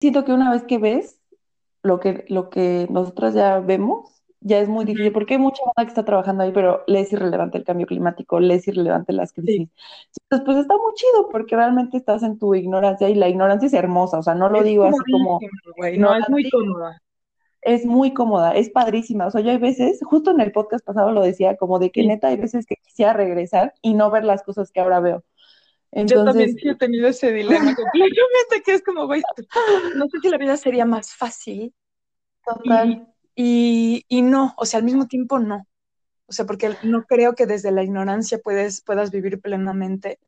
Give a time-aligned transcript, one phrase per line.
[0.00, 1.20] siento que una vez que ves
[1.82, 5.84] lo que, lo que nosotras ya vemos, ya es muy difícil, porque hay mucha banda
[5.84, 9.32] que está trabajando ahí, pero le es irrelevante el cambio climático, le es irrelevante las
[9.32, 9.68] crisis.
[10.22, 13.74] Entonces, pues está muy chido, porque realmente estás en tu ignorancia, y la ignorancia es
[13.74, 15.40] hermosa, o sea, no lo digo así como...
[15.98, 17.02] no, es muy cómoda.
[17.60, 19.26] Es muy cómoda, es padrísima.
[19.26, 22.06] O sea, yo hay veces, justo en el podcast pasado lo decía, como de que
[22.06, 25.24] neta hay veces que quisiera regresar y no ver las cosas que ahora veo.
[25.92, 29.22] Yo también he tenido ese dilema completamente, que es como, güey,
[29.96, 31.74] no sé si la vida sería más fácil.
[32.44, 33.08] Total.
[33.34, 35.66] Y, y, no, o sea, al mismo tiempo no.
[36.26, 40.18] O sea, porque no creo que desde la ignorancia puedes, puedas vivir plenamente.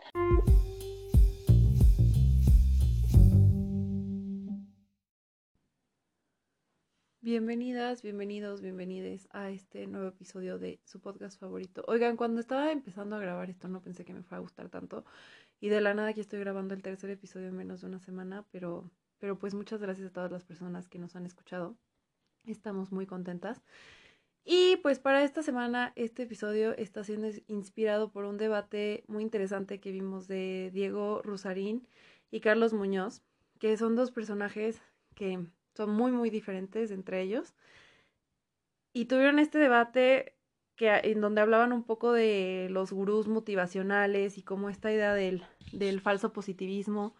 [7.22, 11.84] Bienvenidas, bienvenidos, bienvenides a este nuevo episodio de su podcast favorito.
[11.86, 15.04] Oigan, cuando estaba empezando a grabar esto no pensé que me fuera a gustar tanto
[15.60, 18.46] y de la nada aquí estoy grabando el tercer episodio en menos de una semana,
[18.50, 21.76] pero, pero pues muchas gracias a todas las personas que nos han escuchado.
[22.46, 23.62] Estamos muy contentas.
[24.42, 29.80] Y pues para esta semana este episodio está siendo inspirado por un debate muy interesante
[29.80, 31.86] que vimos de Diego Rusarín
[32.30, 33.22] y Carlos Muñoz,
[33.58, 34.80] que son dos personajes
[35.14, 37.54] que son muy muy diferentes entre ellos.
[38.94, 40.34] Y tuvieron este debate
[40.80, 45.42] en donde hablaban un poco de los gurús motivacionales y cómo esta idea del,
[45.72, 47.14] del falso positivismo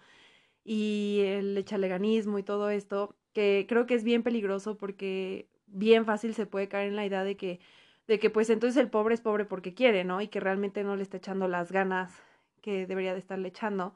[0.64, 6.34] y el echaleganismo y todo esto, que creo que es bien peligroso porque bien fácil
[6.34, 7.60] se puede caer en la idea de que,
[8.06, 10.20] de que pues entonces el pobre es pobre porque quiere, ¿no?
[10.20, 12.12] Y que realmente no le está echando las ganas
[12.60, 13.94] que debería de estarle echando.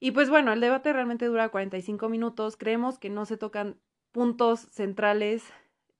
[0.00, 3.76] Y pues bueno, el debate realmente dura 45 minutos, creemos que no se tocan
[4.10, 5.44] puntos centrales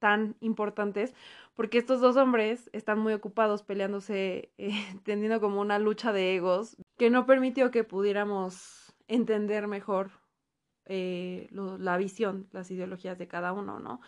[0.02, 1.14] tan importantes,
[1.54, 4.72] porque estos dos hombres están muy ocupados peleándose, eh,
[5.04, 10.10] teniendo como una lucha de egos, que no permitió que pudiéramos entender mejor
[10.86, 14.00] eh, la visión, las ideologías de cada uno, ¿no?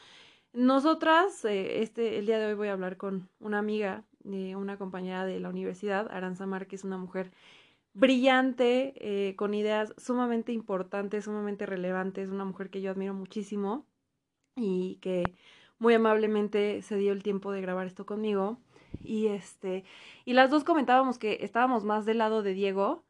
[0.53, 5.25] Nosotras, eh, este, el día de hoy voy a hablar con una amiga, una compañera
[5.25, 7.31] de la universidad, Aranza Márquez, una mujer
[7.93, 13.87] brillante, con ideas sumamente importantes, sumamente relevantes, una mujer que yo admiro muchísimo
[14.57, 15.37] y que
[15.85, 18.59] muy amablemente se dio el tiempo de grabar esto conmigo.
[19.03, 19.85] Y este,
[20.25, 23.05] y las dos comentábamos que estábamos más del lado de Diego,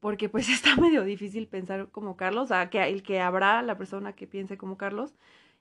[0.00, 3.76] porque pues está medio difícil pensar como Carlos, o sea, que el que habrá la
[3.76, 5.14] persona que piense como Carlos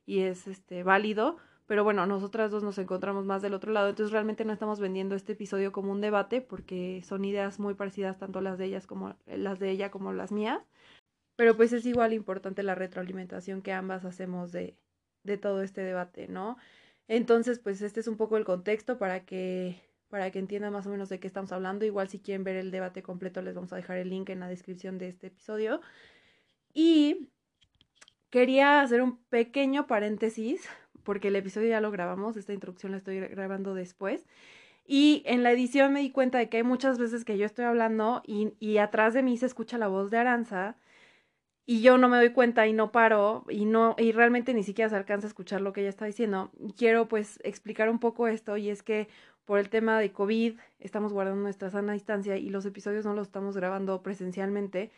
[0.05, 1.35] y es este válido,
[1.67, 5.15] pero bueno, nosotras dos nos encontramos más del otro lado, entonces realmente no estamos vendiendo
[5.15, 9.15] este episodio como un debate porque son ideas muy parecidas tanto las de ellas como
[9.27, 10.61] las de ella como las mías.
[11.35, 14.77] Pero pues es igual importante la retroalimentación que ambas hacemos de,
[15.23, 16.57] de todo este debate, ¿no?
[17.07, 20.91] Entonces, pues este es un poco el contexto para que para que entiendan más o
[20.91, 21.85] menos de qué estamos hablando.
[21.85, 24.47] Igual si quieren ver el debate completo les vamos a dejar el link en la
[24.47, 25.81] descripción de este episodio.
[26.71, 27.29] Y
[28.29, 30.69] quería hacer un pequeño paréntesis
[31.03, 34.27] porque el episodio ya lo grabamos, esta introducción la estoy grabando después.
[34.85, 37.65] Y en la edición me di cuenta de que hay muchas veces que yo estoy
[37.65, 40.77] hablando y, y atrás de mí se escucha la voz de Aranza
[41.65, 44.89] y yo no me doy cuenta y no paro y no y realmente ni siquiera
[44.89, 46.51] se alcanza a escuchar lo que ella está diciendo.
[46.77, 49.07] Quiero pues explicar un poco esto y es que
[49.45, 53.27] por el tema de COVID estamos guardando nuestra sana distancia y los episodios no los
[53.27, 54.91] estamos grabando presencialmente.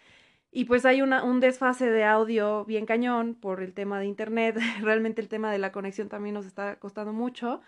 [0.51, 4.57] Y pues hay una, un desfase de audio bien cañón por el tema de internet.
[4.81, 7.61] Realmente el tema de la conexión también nos está costando mucho.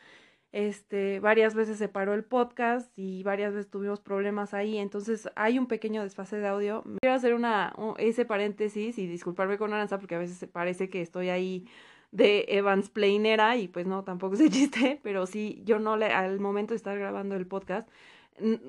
[0.54, 5.60] Este, varias veces se paró el podcast y varias veces tuvimos problemas ahí, entonces hay
[5.60, 6.84] un pequeño desfase de audio.
[7.02, 11.30] Quiero hacer una, ese paréntesis y disculparme con Aranza porque a veces parece que estoy
[11.30, 11.68] ahí
[12.12, 16.40] de Evans Plainera y pues no, tampoco es chiste, pero sí, yo no le, al
[16.40, 17.90] momento de estar grabando el podcast,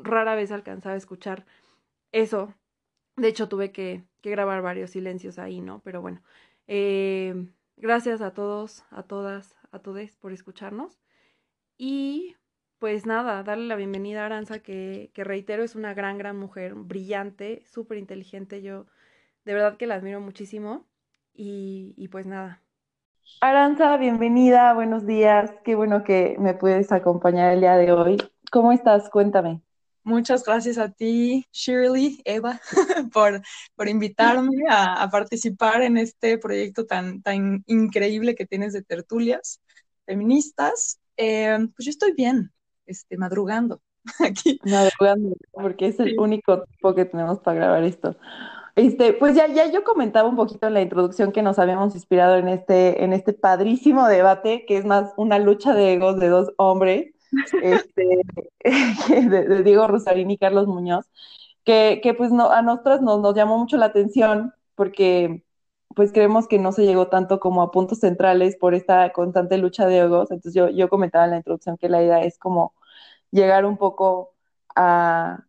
[0.03, 1.47] rara vez alcanzaba a escuchar
[2.13, 2.55] eso.
[3.17, 5.81] De hecho, tuve que, grabar varios silencios ahí, ¿no?
[5.85, 6.23] Pero bueno,
[6.67, 7.35] eh,
[7.77, 10.99] gracias a todos, a todas, a todos por escucharnos.
[11.79, 12.35] Y
[12.81, 16.75] pues nada, darle la bienvenida a Aranza, que, que reitero, es una gran, gran mujer,
[16.75, 18.63] brillante, súper inteligente.
[18.63, 18.87] Yo
[19.45, 20.87] de verdad que la admiro muchísimo.
[21.35, 22.61] Y, y pues nada.
[23.41, 25.53] Aranza, bienvenida, buenos días.
[25.65, 28.17] Qué bueno que me puedes acompañar el día de hoy.
[28.51, 29.09] ¿Cómo estás?
[29.09, 29.63] Cuéntame.
[30.03, 32.61] Muchas gracias a ti, Shirley, Eva,
[33.13, 33.41] por,
[33.77, 39.61] por invitarme a, a, participar en este proyecto tan, tan increíble que tienes de tertulias
[40.07, 40.99] feministas.
[41.19, 42.53] Eh, pues yo estoy bien,
[42.87, 43.83] este, madrugando
[44.21, 44.59] aquí.
[44.65, 48.17] Madrugando, porque es el único tiempo que tenemos para grabar esto.
[48.77, 52.37] Este, pues ya, ya yo comentaba un poquito en la introducción que nos habíamos inspirado
[52.37, 56.53] en este, en este padrísimo debate, que es más una lucha de egos de dos
[56.57, 57.13] hombres,
[57.63, 58.07] este,
[59.29, 61.07] de, Diego Rosarín y Carlos Muñoz,
[61.65, 65.43] que, que pues no, a nosotros nos, nos llamó mucho la atención porque
[65.95, 69.87] pues creemos que no se llegó tanto como a puntos centrales por esta constante lucha
[69.87, 70.31] de egos.
[70.31, 72.75] Entonces yo, yo comentaba en la introducción que la idea es como
[73.31, 74.35] llegar un poco
[74.75, 75.45] a,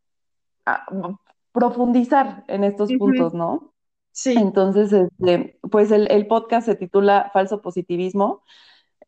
[1.52, 3.74] profundizar en estos puntos, ¿no?
[4.12, 4.36] Sí.
[4.38, 8.44] Entonces, este, pues el, el, podcast se titula Falso Positivismo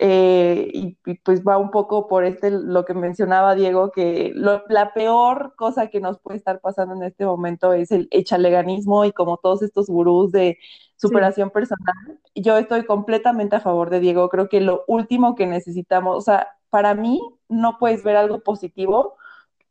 [0.04, 5.54] eh, y, pues va un poco por este, lo que mencionaba Diego, que la peor
[5.56, 9.62] cosa que nos puede estar pasando en este momento es el echaleganismo y como todos
[9.62, 10.58] estos gurús de
[11.02, 11.96] superación personal.
[12.36, 16.48] Yo estoy completamente a favor de Diego, creo que lo último que necesitamos, o sea,
[16.70, 17.20] para mí
[17.50, 19.16] no puedes ver algo positivo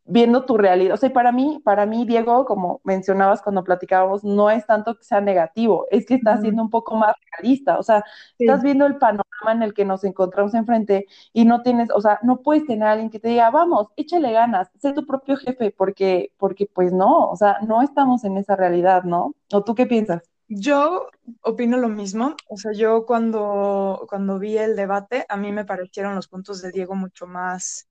[0.04, 0.94] viendo tu realidad.
[0.94, 5.04] O sea, para mí, para mí, Diego, como mencionabas cuando platicábamos, no es tanto que
[5.04, 7.78] sea negativo, es que estás siendo un poco más realista.
[7.78, 8.04] O sea,
[8.38, 12.18] estás viendo el panorama en el que nos encontramos enfrente y no tienes, o sea,
[12.22, 15.70] no puedes tener a alguien que te diga, vamos, échale ganas, sé tu propio jefe,
[15.76, 19.34] porque, porque pues no, o sea, no estamos en esa realidad, ¿no?
[19.52, 20.29] ¿O tú qué piensas?
[20.52, 21.08] Yo
[21.42, 26.16] opino lo mismo, o sea, yo cuando, cuando vi el debate, a mí me parecieron
[26.16, 27.88] los puntos de Diego mucho más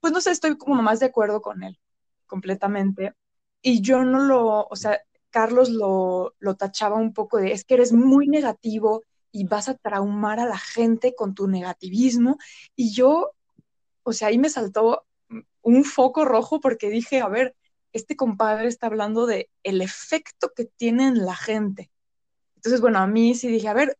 [0.00, 1.78] pues no sé, estoy como más de acuerdo con él
[2.26, 3.14] completamente.
[3.62, 5.00] Y yo no lo, o sea,
[5.30, 9.02] Carlos lo, lo tachaba un poco de, es que eres muy negativo
[9.32, 12.38] y vas a traumar a la gente con tu negativismo.
[12.76, 13.32] Y yo,
[14.02, 15.06] o sea, ahí me saltó
[15.62, 17.54] un foco rojo porque dije, a ver,
[17.92, 21.90] este compadre está hablando de el efecto que tiene en la gente.
[22.56, 23.96] Entonces, bueno, a mí sí dije, a ver,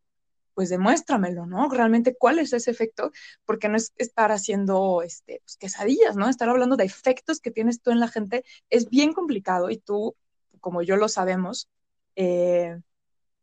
[0.55, 1.71] pues demuéstramelo, ¿no?
[1.71, 3.13] Realmente cuál es ese efecto,
[3.45, 6.29] porque no es estar haciendo este, pues, quesadillas, ¿no?
[6.29, 10.15] Estar hablando de efectos que tienes tú en la gente es bien complicado y tú,
[10.61, 11.69] como yo lo sabemos,
[12.17, 12.79] eh,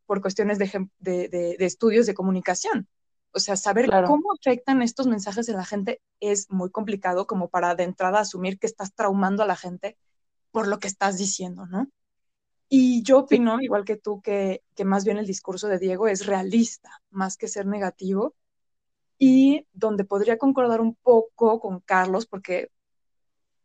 [0.06, 2.88] por cuestiones de, estudios de comunicación.
[3.32, 7.76] O sea, saber cómo afectan estos mensajes en la gente es muy complicado como para
[7.76, 9.98] de entrada asumir que estás traumando a la gente
[10.52, 11.90] por lo que estás diciendo, ¿no?
[12.70, 16.26] Y yo opino, igual que tú, que, que, más bien el discurso de Diego es
[16.26, 18.36] realista, más que ser negativo,
[19.18, 22.70] y donde podría concordar un poco con Carlos, porque,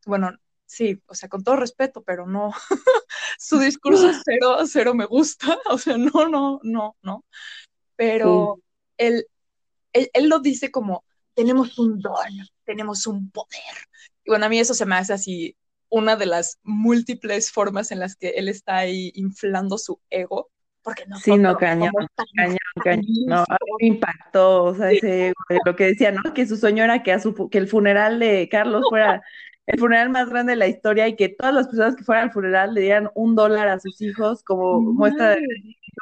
[0.06, 0.30] bueno,
[0.66, 2.52] sí, o sea, con todo respeto, pero no,
[3.38, 7.24] su discurso cero, cero me gusta, o sea, no, no, no, no,
[7.96, 8.60] pero
[8.96, 9.26] él,
[9.92, 13.88] él, él lo dice como, tenemos un don, tenemos un poder,
[14.24, 15.56] y bueno, a mí eso se me hace así
[15.92, 20.50] una de las múltiples formas en las que él está ahí inflando su ego.
[20.82, 21.92] Porque no sí, no, cañón,
[22.34, 23.44] cañón, cañón, no,
[23.78, 25.32] me impactó, o sea, ese,
[25.64, 26.34] lo que decía, ¿no?
[26.34, 29.22] Que su sueño era que, a su, que el funeral de Carlos fuera
[29.66, 32.32] el funeral más grande de la historia y que todas las personas que fueran al
[32.32, 35.42] funeral le dieran un dólar a sus hijos como muestra de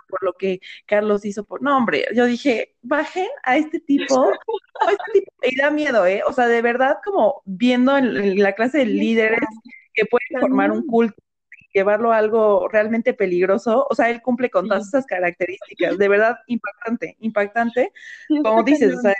[0.08, 4.30] por lo que Carlos hizo por no hombre yo dije bajen a este tipo,
[4.88, 8.78] este tipo y da miedo eh o sea de verdad como viendo en la clase
[8.78, 9.40] de líderes
[9.94, 11.22] que puede formar un culto
[11.58, 16.08] y llevarlo a algo realmente peligroso, o sea, él cumple con todas esas características, de
[16.08, 17.92] verdad impactante, impactante,
[18.42, 19.14] como dices, o sea,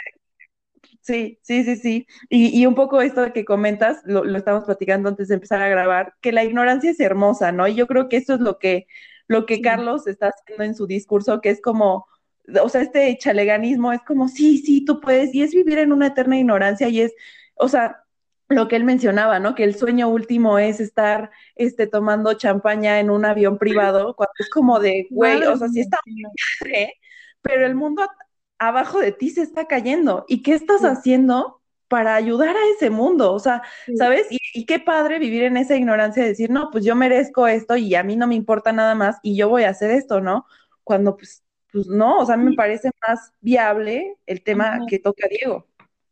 [1.01, 5.29] sí, sí, sí, sí, y, un poco esto que comentas, lo, lo estamos platicando antes
[5.29, 7.67] de empezar a grabar, que la ignorancia es hermosa, ¿no?
[7.69, 8.87] Y yo creo que eso es lo que,
[9.29, 12.07] lo que Carlos está haciendo en su discurso, que es como,
[12.63, 16.09] o sea, este chaleganismo es como, sí, sí, tú puedes, y es vivir en una
[16.09, 17.15] eterna ignorancia y es,
[17.55, 18.05] o sea,
[18.51, 19.55] lo que él mencionaba, ¿no?
[19.55, 24.51] Que el sueño último es estar este, tomando champaña en un avión privado, cuando es
[24.51, 25.99] como de, güey, o sea, sí está
[26.67, 26.93] ¿eh?
[27.43, 28.07] pero el mundo
[28.59, 30.25] abajo de ti se está cayendo.
[30.29, 33.33] ¿Y qué estás haciendo para ayudar a ese mundo?
[33.33, 33.63] O sea,
[33.97, 34.27] ¿sabes?
[34.31, 37.95] Y, qué padre vivir en esa ignorancia de decir, no, pues yo merezco esto y
[37.95, 40.45] a mí no me importa nada más y yo voy a hacer esto, ¿no?
[40.83, 45.70] Cuando pues, pues no, o sea, me parece más viable el tema que toca Diego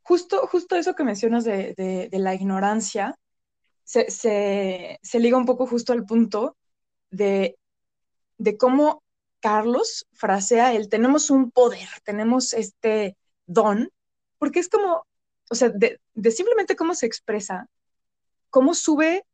[0.08, 3.18] justo, justo eso que mencionas de, la ignorancia
[3.84, 6.56] se, liga un poco justo al punto
[7.10, 7.58] de,
[8.58, 9.02] cómo
[9.40, 13.90] Carlos frasea el tenemos un poder, tenemos este don,
[14.38, 15.06] porque es como,
[15.50, 16.00] o sea, de,
[16.30, 17.68] simplemente cómo se expresa,
[18.48, 19.26] cómo sube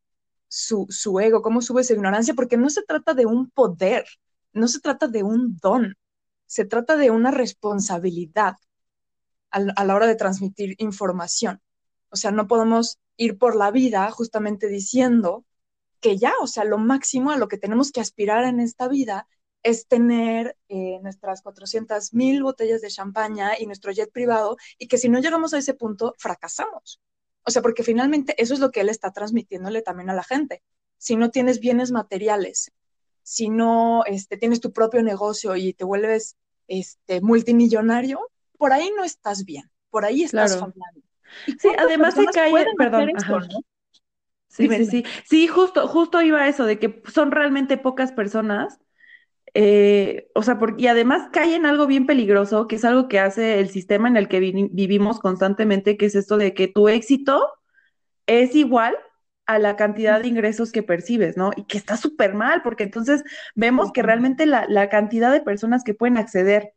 [0.49, 4.05] su, su, ego, cómo sube su ignorancia, porque no se trata de un poder,
[4.51, 5.95] no se trata de un don,
[6.47, 8.55] se trata de una responsabilidad
[9.55, 11.61] a la hora de transmitir información.
[12.09, 15.45] O sea, no podemos ir por la vida justamente diciendo
[16.01, 19.27] que ya, o sea, lo máximo a lo que tenemos que aspirar en esta vida
[19.63, 24.97] es tener eh, nuestras 400 mil botellas de champaña y nuestro jet privado y que
[24.97, 27.01] si no llegamos a ese punto, fracasamos.
[27.43, 30.61] O sea, porque finalmente eso es lo que él está transmitiéndole también a la gente.
[30.97, 32.71] Si no tienes bienes materiales,
[33.23, 36.35] si no este, tienes tu propio negocio y te vuelves
[36.67, 38.19] este, multimillonario,
[38.57, 41.01] por ahí no estás bien, por ahí estás fallando.
[41.59, 43.09] Sí, además se cae, perdón.
[44.47, 45.47] Sí, sí, sí, sí.
[45.47, 48.79] justo, justo iba a eso, de que son realmente pocas personas
[49.57, 53.61] eh, o sea, y además cae en algo bien peligroso, que es algo que hace
[53.61, 57.41] el sistema en el que vivimos constantemente, que es esto de que tu éxito
[58.27, 58.97] es igual
[59.45, 61.51] a la cantidad de ingresos que percibes, ¿no?
[61.55, 63.23] Y que está súper mal, porque entonces
[63.55, 66.73] vemos que realmente la, la, cantidad de personas que pueden acceder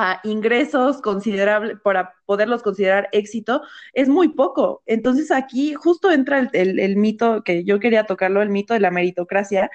[0.00, 3.62] a ingresos considerables para poderlos considerar éxito
[3.92, 4.80] es muy poco.
[4.86, 8.92] Entonces aquí justo entra el, el, mito que yo quería tocarlo, el mito de la
[8.92, 9.72] meritocracia,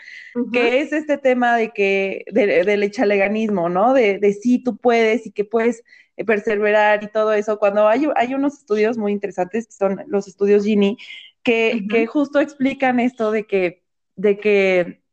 [0.54, 3.94] que es este tema de que, del echaleganismo, ¿no?
[3.94, 5.84] De, de sí, tú puedes y que puedes
[6.26, 7.60] perseverar y todo eso.
[7.60, 10.98] Cuando hay, hay unos estudios muy interesantes, que son los estudios Gini,
[11.44, 13.84] que, que justo explican esto de que,
[14.16, 15.04] de que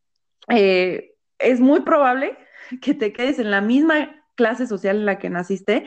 [0.48, 2.36] eh, es muy probable
[2.80, 5.84] que te quedes en la misma clase social en la que naciste.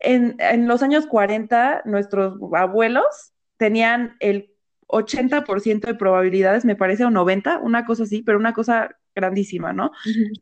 [0.00, 4.50] En, en los años 40, nuestros abuelos tenían el
[4.88, 9.90] 80% de probabilidades, me parece, o 90, una cosa así, pero una cosa grandísima, ¿no?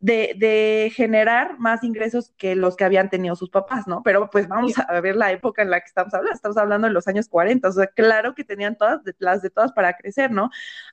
[0.01, 4.03] de, de, generar más ingresos que los que habían tenido sus papás, ¿no?
[4.03, 6.93] Pero pues vamos a ver la época en la que estamos hablando, estamos hablando de
[6.93, 10.51] los años 40, o sea, claro que tenían todas las de todas para crecer, ¿no?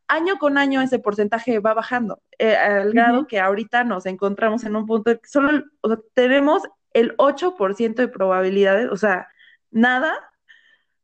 [0.07, 4.75] Año con año ese porcentaje va bajando, eh, al grado que ahorita nos encontramos en
[4.75, 9.27] un punto de que solo, o sea, tenemos el 8% de probabilidades, o sea,
[9.71, 10.13] nada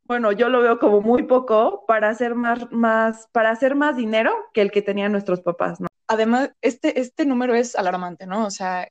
[0.08, 4.32] bueno, yo lo veo como muy poco para hacer más, más, para hacer más dinero
[4.54, 5.88] que el que tenían nuestros papás, ¿no?
[6.08, 8.46] Además, este, este número es alarmante, ¿no?
[8.46, 8.88] O sea,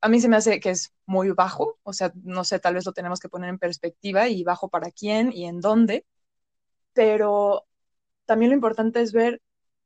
[0.00, 2.84] a mí se me hace que es muy bajo, o sea, no sé, tal vez
[2.84, 6.04] lo tenemos que poner en perspectiva y bajo para quién y en dónde,
[6.92, 7.66] pero
[8.26, 9.40] también lo importante es ver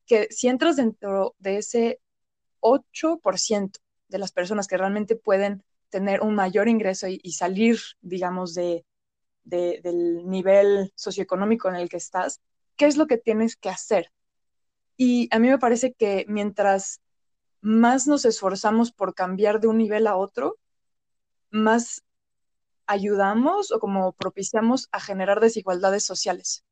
[0.07, 2.01] que si entras dentro de ese
[2.61, 8.85] 8% de las personas que realmente pueden tener un mayor ingreso y, salir, digamos, de,
[9.45, 12.41] del nivel socioeconómico en el que estás,
[12.77, 14.13] ¿qué es lo que tienes que hacer?
[14.99, 17.01] Y a mí me parece que mientras
[17.63, 20.59] más nos esforzamos por cambiar de un nivel a otro,
[21.51, 22.03] más
[22.87, 26.65] ayudamos o como propiciamos a generar desigualdades sociales.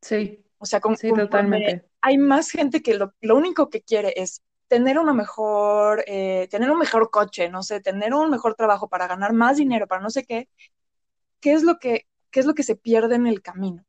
[0.00, 0.44] Sí.
[0.58, 1.84] O sea, con, totalmente.
[2.00, 6.78] Hay más gente que lo, único que quiere es tener una mejor, eh, tener un
[6.78, 10.24] mejor coche, no sé, tener un mejor trabajo para ganar más dinero, para no sé
[10.24, 10.48] qué,
[11.40, 13.84] qué es lo que, qué es lo que se pierde en el camino.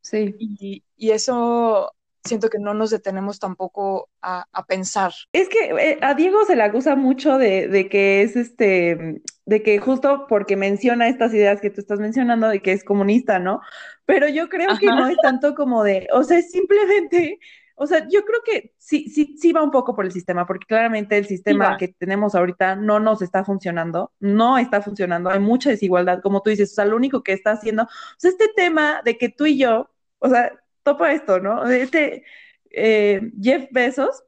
[0.00, 0.34] Sí.
[0.38, 1.92] Y, eso
[2.28, 5.12] siento que no nos detenemos tampoco a, pensar.
[5.32, 9.78] Es que eh, a Diego se le acusa mucho de, que es este, de que
[9.78, 13.60] justo porque menciona estas ideas que tú estás mencionando, de que es comunista, ¿no?
[14.04, 17.38] Pero yo creo que no es tanto como de, o sea, simplemente
[17.80, 20.66] o sea, yo creo que sí, sí, sí va un poco por el sistema, porque
[20.66, 25.70] claramente el sistema que tenemos ahorita no nos está funcionando, no está funcionando, hay mucha
[25.70, 29.00] desigualdad, como tú dices, o sea, lo único que está haciendo, o sea, este tema
[29.04, 30.50] de que tú y yo, o sea,
[30.88, 31.68] topa esto, ¿no?
[31.68, 32.24] Este
[32.70, 34.24] eh, Jeff Bezos,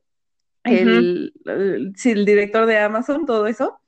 [0.65, 3.81] el, el, director de Amazon, todo eso,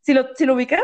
[0.00, 0.82] si lo, si lo ubicas,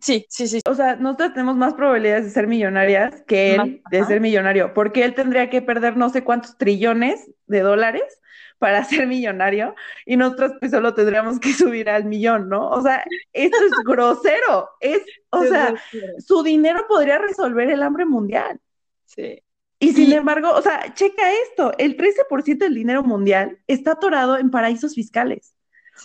[0.00, 0.60] Sí, sí, sí.
[0.66, 5.04] O sea, nosotros tenemos más probabilidades de ser millonarias que él de ser millonario, porque
[5.04, 8.02] él tendría que perder no sé cuántos trillones de dólares
[8.58, 9.74] para ser millonario
[10.06, 12.70] y nosotros pues solo tendríamos que subir al millón, ¿no?
[12.70, 13.04] O sea,
[13.34, 15.74] esto es grosero, es, o sea,
[16.18, 18.58] su dinero podría resolver el hambre mundial.
[19.04, 19.42] Sí.
[19.80, 24.50] Y sin embargo, o sea, checa esto, el 13% del dinero mundial está atorado en
[24.50, 25.54] paraísos fiscales.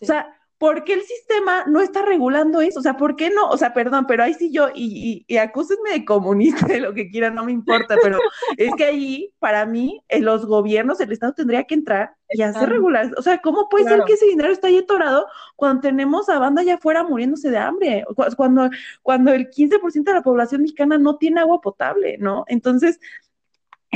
[0.02, 2.80] O sea, ¿por qué el sistema no está regulando eso?
[2.80, 3.50] O sea, ¿por qué no?
[3.50, 7.10] O sea, perdón, pero ahí sí yo, y, y, acúsenme de comunista, de lo que
[7.10, 8.18] quieran, no me importa, pero
[8.58, 12.70] es que ahí, para mí, en los gobiernos, el Estado tendría que entrar y hacer
[12.70, 13.12] regular.
[13.18, 16.62] O sea, ¿cómo puede ser que ese dinero está ahí atorado cuando tenemos a banda
[16.62, 18.04] allá afuera muriéndose de hambre?
[18.36, 18.70] Cuando,
[19.04, 22.46] cuando el 15% de la población mexicana no tiene agua potable, ¿no?
[22.48, 23.00] Entonces,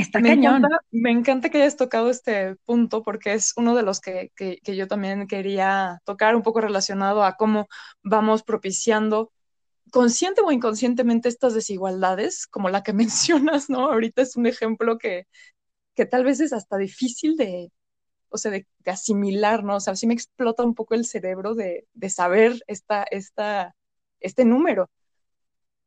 [0.00, 0.56] Está me cañón.
[0.56, 4.58] Encanta, me encanta que hayas tocado este punto porque es uno de los que, que,
[4.62, 7.68] que, yo también quería tocar, un poco relacionado a cómo
[8.02, 9.32] vamos propiciando
[9.90, 13.90] consciente o inconscientemente estas desigualdades, como la que mencionas, ¿no?
[13.90, 15.26] Ahorita es un ejemplo que,
[15.94, 17.70] que tal vez es hasta difícil de,
[18.30, 19.76] o sea, de, de, asimilar, ¿no?
[19.76, 23.74] O sea, sí me explota un poco el cerebro de, de saber esta, esta,
[24.20, 24.90] este número.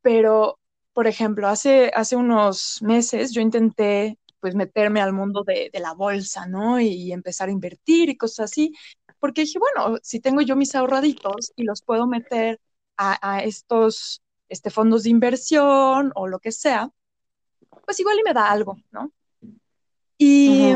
[0.01, 0.60] Pero
[0.93, 6.47] por ejemplo, hace, hace unos meses yo intenté pues meterme al mundo de, la bolsa,
[6.47, 6.79] ¿no?
[6.79, 8.73] Y, empezar a invertir y cosas así,
[9.19, 12.59] porque dije, bueno, si tengo yo mis ahorraditos y los puedo meter
[12.97, 16.89] a, estos este, fondos de inversión o lo que sea,
[17.85, 19.12] pues igual y me da algo, ¿no?
[20.17, 20.73] Y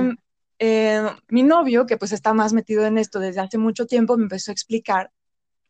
[0.60, 4.24] eh, mi novio, que pues está más metido en esto desde hace mucho tiempo, me
[4.24, 5.12] empezó a explicar.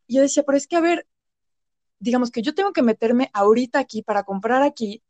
[0.06, 1.08] Y yo decía, pero es que a ver,
[2.00, 5.04] digamos que yo tengo que meterme ahorita aquí para comprar aquí,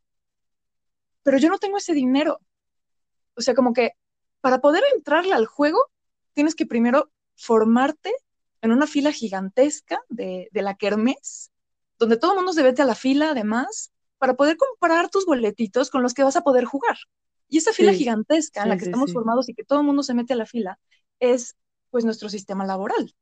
[1.24, 2.39] pero yo no tengo ese dinero.
[3.36, 3.91] O sea, como que
[4.41, 5.79] para poder entrarle al juego,
[6.34, 8.13] tienes que primero formarte
[8.62, 11.51] en una fila gigantesca de, de la Kermés,
[12.00, 15.89] donde todo el mundo se vete a la fila además, para poder comprar tus boletitos
[15.89, 16.98] con los que vas a poder jugar.
[17.50, 20.13] Y esa fila gigantesca en la que estamos formados y que todo el mundo se
[20.13, 20.79] mete a la fila
[21.20, 21.56] es
[21.89, 23.15] pues nuestro sistema laboral,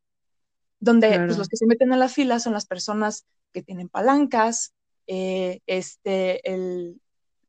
[0.80, 4.76] donde pues, los que se meten a la fila son las personas que tienen palancas,
[5.08, 7.02] eh, este, el,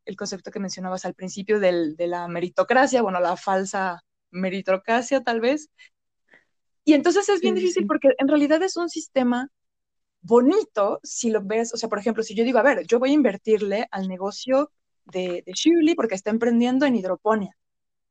[0.05, 5.41] el, concepto que mencionabas al principio del, de la meritocracia, bueno, la falsa meritocracia tal
[5.41, 5.69] vez.
[6.85, 9.49] Y entonces es bien difícil porque en realidad es un sistema
[10.21, 13.11] bonito si lo ves, o sea, por ejemplo, si yo digo, a ver, yo voy
[13.11, 14.71] a invertirle al negocio
[15.07, 17.57] de, de Shirley porque está emprendiendo en hidroponía.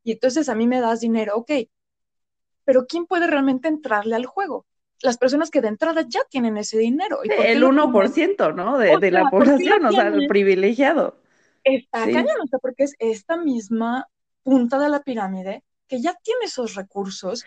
[0.04, 1.52] Y entonces a mí me das dinero, ok,
[2.66, 4.66] pero ¿quién puede realmente entrarle al juego?
[5.02, 7.20] Las personas que de entrada ya tienen ese dinero.
[7.24, 8.78] ¿Y el 1%, ¿no?
[8.78, 11.20] De, de la población, o sea, el privilegiado.
[11.64, 12.14] Está sí.
[12.62, 14.08] porque es esta misma
[14.44, 17.44] punta de la pirámide que ya tiene esos recursos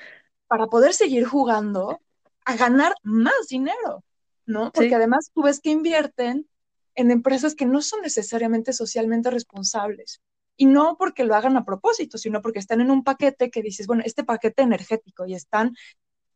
[0.48, 2.00] para poder seguir jugando
[2.44, 4.04] a ganar más dinero,
[4.46, 4.72] ¿no?
[4.72, 6.48] Porque además tú ves que invierten
[6.94, 10.20] en empresas que no son necesariamente socialmente responsables.
[10.56, 13.86] Y no porque lo hagan a propósito, sino porque están en un paquete que dices,
[13.86, 15.76] bueno, este paquete energético y están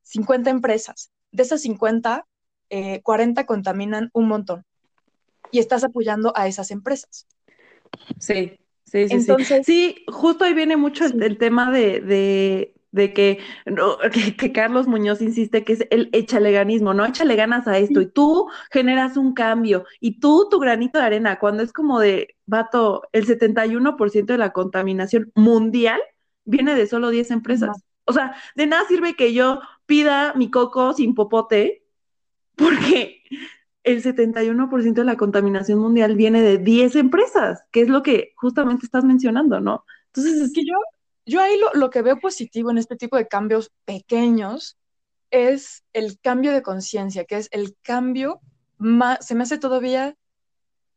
[0.03, 1.11] 50 empresas.
[1.31, 2.27] De esas 50,
[3.03, 4.65] 40 eh, contaminan un montón.
[5.51, 7.27] Y estás apoyando a esas empresas.
[8.19, 9.15] Sí, sí, sí.
[9.15, 9.95] Entonces, sí.
[9.97, 12.01] sí justo ahí viene mucho el, tema de,
[12.93, 13.97] de que, no,
[14.39, 17.05] que, Carlos Muñoz insiste que es el echaleganismo, ¿no?
[17.05, 21.39] Échale ganas a esto y tú generas un cambio y tú tu granito de arena,
[21.39, 26.01] cuando es como de, vato, el 71% de la contaminación mundial
[26.45, 27.83] viene de solo 10 empresas.
[28.05, 29.61] O sea, de nada sirve que yo
[29.93, 31.85] pida mi coco sin popote
[32.57, 33.23] porque
[33.85, 38.87] el 71% de la contaminación mundial viene de 10 empresas, que es lo que justamente
[38.87, 39.85] estás mencionando, ¿no?
[40.07, 40.79] Entonces, es que yo
[41.27, 44.79] yo ahí lo, que veo positivo en este tipo de cambios pequeños
[45.31, 48.41] es el cambio de conciencia, que es el cambio
[48.79, 50.17] más, se me hace todavía,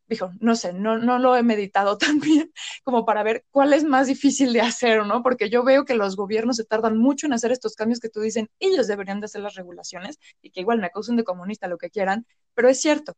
[0.08, 2.52] dijo, no sé, no, no lo he meditado tan bien
[2.84, 5.24] como para ver cuál es más difícil de hacer, ¿no?
[5.24, 8.22] Porque yo veo que los gobiernos se tardan mucho en hacer estos cambios que tú
[8.22, 11.78] dicen, ellos deberían de hacer las regulaciones y que igual me acusen de comunista, lo
[11.78, 13.14] que quieran, pero es cierto.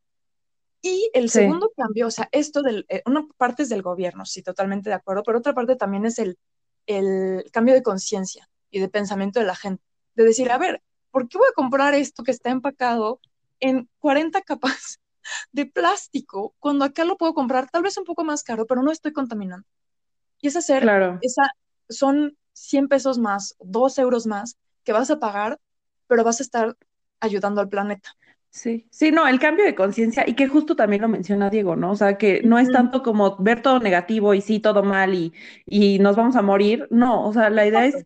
[0.82, 4.44] Y el segundo cambio, o sea, esto de eh, una parte es del gobierno, sí,
[4.44, 6.38] totalmente de acuerdo, pero otra parte también es el
[6.88, 9.84] el cambio de conciencia y de pensamiento de la gente.
[10.16, 13.20] De decir, a ver, ¿por qué voy a comprar esto que está empacado
[13.60, 15.00] en 40 capas
[15.52, 18.92] de plástico cuando acá lo puedo comprar tal vez un poco más caro, pero no
[18.92, 19.68] estoy contaminando?
[20.42, 21.20] Y es hacer, claro.
[21.22, 21.50] esa,
[21.90, 25.60] son 100 pesos más, 2 euros más que vas a pagar,
[26.08, 26.78] pero vas a estar
[27.20, 28.10] ayudando al planeta.
[28.50, 31.92] Sí, sí, no, el cambio de conciencia y que justo también lo menciona Diego, ¿no?
[31.92, 35.34] O sea, que no es tanto como ver todo negativo y sí, todo mal y,
[35.66, 38.06] y nos vamos a morir, no, o sea, la idea es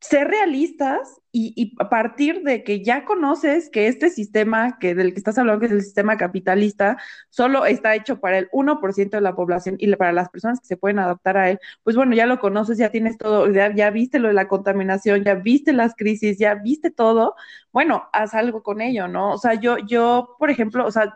[0.00, 5.18] ser realistas y, a partir de que ya conoces que este sistema que del que
[5.18, 6.96] estás hablando, que es el sistema capitalista,
[7.28, 10.76] solo está hecho para el 1% de la población y para las personas que se
[10.78, 14.18] pueden adaptar a él, pues bueno, ya lo conoces, ya tienes todo, ya, ya viste
[14.18, 17.34] lo de la contaminación, ya viste las crisis, ya viste todo,
[17.72, 19.32] bueno, haz algo con ello, ¿no?
[19.32, 21.14] O sea, yo, yo, por ejemplo, o sea,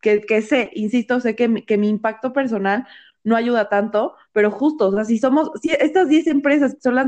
[0.00, 2.86] que, que sé, insisto, sé que que mi impacto personal
[3.24, 7.06] no ayuda tanto, pero justo, o sea, si somos, si estas 10 empresas son las,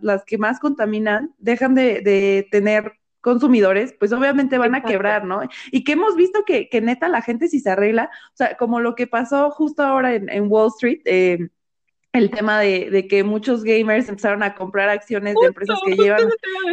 [0.00, 5.42] las que más contaminan, dejan de, tener consumidores, pues obviamente van a quebrar, ¿no?
[5.70, 8.80] Y que hemos visto que, que, neta la gente si se arregla, o sea, como
[8.80, 11.50] lo que pasó justo ahora en, Wall Street, eh,
[12.12, 16.28] el tema de, de, que muchos gamers empezaron a comprar acciones de empresas que llevan,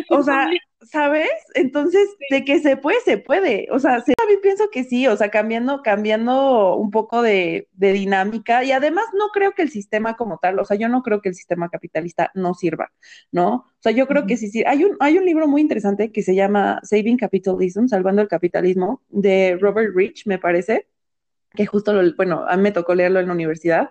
[0.10, 0.50] o sea,
[0.82, 1.30] ¿sabes?
[1.54, 3.68] Entonces, de que se puede, se puede.
[3.72, 8.64] O sea, también pienso que sí, o sea, cambiando, cambiando un poco de, de, dinámica.
[8.64, 11.30] Y además no creo que el sistema como tal, o sea, yo no creo que
[11.30, 12.92] el sistema capitalista no sirva,
[13.32, 13.54] ¿no?
[13.54, 14.64] O sea, yo creo que sí, sí.
[14.66, 19.04] Hay un, hay un libro muy interesante que se llama Saving Capitalism, Salvando el Capitalismo,
[19.10, 20.88] de Robert Rich, me parece,
[21.54, 23.90] que justo, lo, bueno, a mí me tocó leerlo en la universidad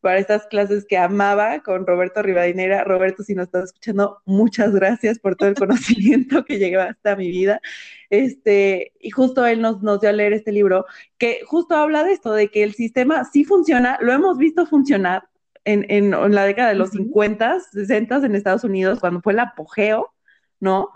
[0.00, 2.84] para estas clases que amaba con Roberto Rivadinera.
[2.84, 7.30] Roberto, si nos estás escuchando, muchas gracias por todo el conocimiento que llegó hasta mi
[7.30, 7.60] vida.
[8.08, 10.86] Este, y justo él nos, nos dio a leer este libro
[11.18, 15.28] que justo habla de esto, de que el sistema sí funciona, lo hemos visto funcionar
[15.64, 19.40] en, en, en la década de los 50, 60 en Estados Unidos, cuando fue el
[19.40, 20.12] apogeo,
[20.58, 20.90] ¿no?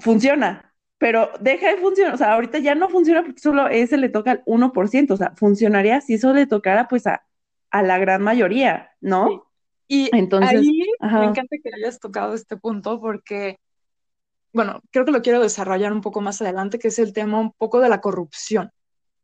[0.00, 4.08] Funciona, pero deja de funcionar, o sea, ahorita ya no funciona porque solo ese le
[4.08, 7.24] toca al 1%, o sea, funcionaría si eso le tocara pues a
[7.70, 9.50] a la gran mayoría, ¿no?
[9.88, 13.58] Y Entonces, ahí me encanta que hayas tocado este punto porque,
[14.52, 17.52] bueno, creo que lo quiero desarrollar un poco más adelante, que es el tema un
[17.52, 18.72] poco de la corrupción.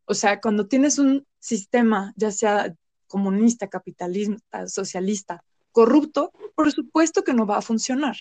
[0.04, 2.74] O sea, cuando tienes un sistema, ya sea
[3.06, 8.16] comunista, capitalista, socialista, corrupto, por supuesto que no va a funcionar.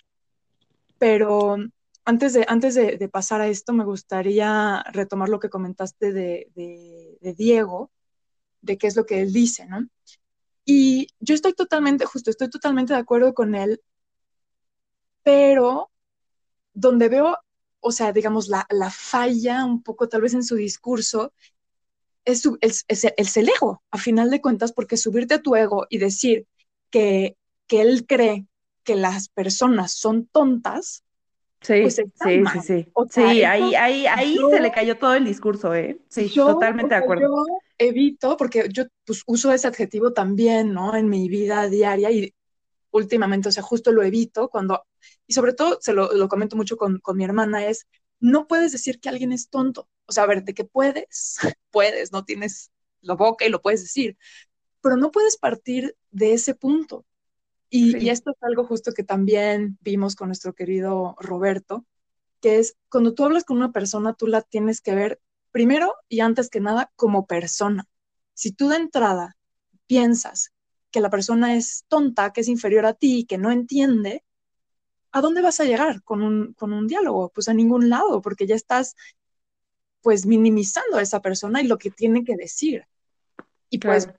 [0.98, 1.58] Pero
[2.06, 7.34] antes, de, antes de, pasar a esto, me gustaría retomar lo que comentaste de, de,
[7.34, 7.92] Diego,
[8.62, 9.88] de qué es lo que él dice, ¿no?
[10.66, 13.82] Y yo estoy totalmente, justo, estoy totalmente de acuerdo con él,
[15.24, 15.90] pero
[16.74, 17.38] donde veo,
[17.80, 21.34] o sea, digamos, la, la falla un poco tal vez en su discurso,
[22.26, 25.98] es, es, es, el ego, a final de cuentas, porque subirte a tu ego y
[25.98, 26.46] decir
[26.92, 27.36] que,
[27.68, 28.46] que él cree
[28.84, 31.04] que las personas son tontas,
[31.62, 32.92] Sí, pues sí, sí, sí.
[33.12, 36.00] sí, ahí, ahí, ahí se le cayó todo el discurso, ¿eh?
[36.10, 37.28] Sí, totalmente de acuerdo.
[37.28, 37.46] Yo
[37.82, 40.96] evito, porque yo pues, uso ese adjetivo también, ¿no?
[40.96, 42.34] En mi vida diaria y
[42.92, 44.84] últimamente, o sea, justo lo evito cuando,
[45.28, 47.88] y sobre todo se lo, lo comento mucho con, con mi hermana, es,
[48.20, 49.90] no puedes decir que alguien es tonto.
[50.06, 51.38] O sea, a ver, de que puedes,
[51.72, 54.18] puedes, no tienes la boca y lo puedes decir,
[54.82, 57.06] pero no puedes partir de ese punto.
[57.74, 61.86] Y, esto es algo justo que también vimos con nuestro querido Roberto,
[62.42, 66.22] que es cuando tú hablas con una persona, tú la tienes que ver primero y
[66.22, 67.88] antes que nada como persona.
[68.34, 69.38] Si tú de entrada
[69.88, 70.52] piensas
[70.92, 74.24] que la persona es tonta, que es inferior a ti, que no entiende,
[75.12, 77.30] ¿a dónde vas a llegar con un, con un diálogo?
[77.30, 78.96] Pues a ningún lado, porque ya estás
[80.02, 82.86] pues minimizando a esa persona y lo que tiene que decir.
[83.70, 84.10] Y pues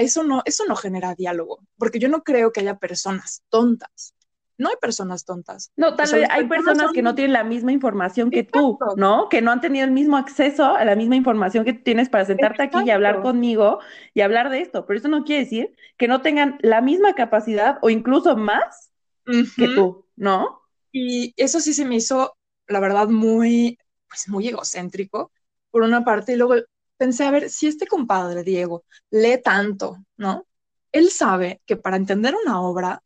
[0.00, 4.14] eso, no, eso no genera diálogo, porque yo no creo que haya personas tontas.
[4.58, 5.70] No hay personas tontas.
[5.76, 9.28] No, tal vez hay personas que no tienen la misma información que tú, ¿no?
[9.28, 12.62] Que no han tenido el mismo acceso a la misma información que tienes para sentarte
[12.62, 13.80] aquí y hablar conmigo
[14.14, 14.86] y hablar de esto.
[14.86, 18.90] Pero eso no quiere decir que no tengan la misma capacidad o incluso más
[19.24, 20.62] que tú, ¿no?
[20.92, 25.30] Y eso sí se me hizo, la verdad, muy, pues muy egocéntrico,
[25.70, 26.54] por una parte, y luego
[26.96, 30.46] pensé, a ver, si este compadre, Diego, lee tanto, ¿no?
[30.92, 33.02] Él sabe que para entender una obra,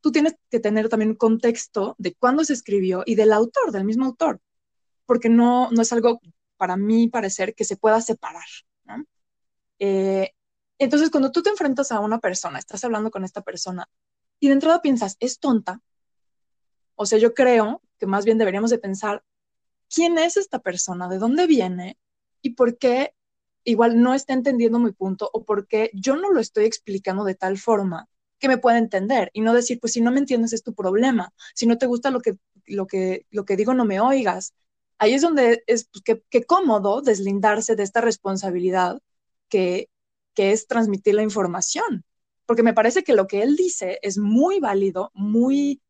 [0.00, 3.84] tú tienes que tener también un contexto de cuándo se escribió y del autor, del
[3.84, 4.40] mismo autor,
[5.06, 6.20] porque no, no es algo,
[6.56, 8.46] para mí parecer, que se pueda separar,
[8.84, 9.04] ¿no?
[9.78, 10.32] Eh,
[10.78, 13.88] entonces, cuando tú te enfrentas a una persona, estás hablando con esta persona,
[14.38, 15.82] y de entrada piensas, es tonta,
[16.94, 19.24] o sea, yo creo que más bien deberíamos de pensar,
[19.88, 21.08] ¿quién es esta persona?
[21.08, 21.98] ¿De dónde viene?
[22.42, 23.14] ¿Y por qué
[23.64, 27.56] igual no está entendiendo mi punto o porque yo no lo estoy explicando de tal
[27.56, 28.09] forma
[28.40, 31.32] que me pueda entender y no decir, pues si no me entiendes es tu problema,
[31.54, 34.54] si no te gusta lo que, lo que, lo que digo no me oigas.
[34.98, 39.00] Ahí es donde es pues, que, cómodo deslindarse de esta responsabilidad
[39.48, 39.88] que,
[40.34, 42.04] que es transmitir la información,
[42.46, 45.80] porque me parece que lo que él dice es muy válido, muy...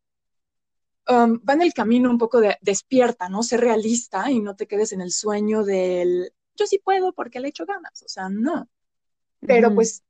[1.09, 3.43] Um, va en el camino un poco de despierta, ¿no?
[3.43, 7.49] Ser realista y no te quedes en el sueño del, yo sí puedo porque le
[7.49, 8.69] echo ganas, o sea, no.
[9.41, 10.05] Pero pues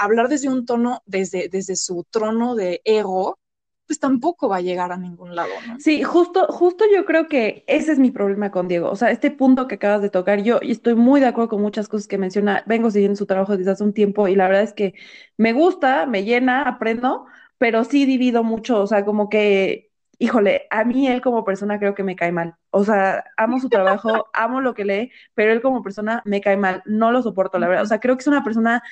[0.00, 3.38] hablar desde un tono, desde, desde su trono de ego,
[3.86, 5.76] pues tampoco va a llegar a ningún lado, ¿no?
[5.80, 8.88] Sí, justo, justo yo creo que ese es mi problema con Diego.
[8.90, 11.88] O sea, este punto que acabas de tocar, yo estoy muy de acuerdo con muchas
[11.88, 12.62] cosas que menciona.
[12.66, 14.94] Vengo siguiendo su trabajo desde hace un tiempo y la verdad es que
[15.36, 17.26] me gusta, me llena, aprendo,
[17.58, 18.80] pero sí divido mucho.
[18.80, 22.54] O sea, como que híjole, a mí él como persona creo que me cae mal.
[22.70, 26.56] O sea, amo su trabajo, amo lo que lee, pero él como persona me cae
[26.58, 27.84] mal, no lo soporto, la verdad.
[27.84, 28.82] O sea, creo que es una persona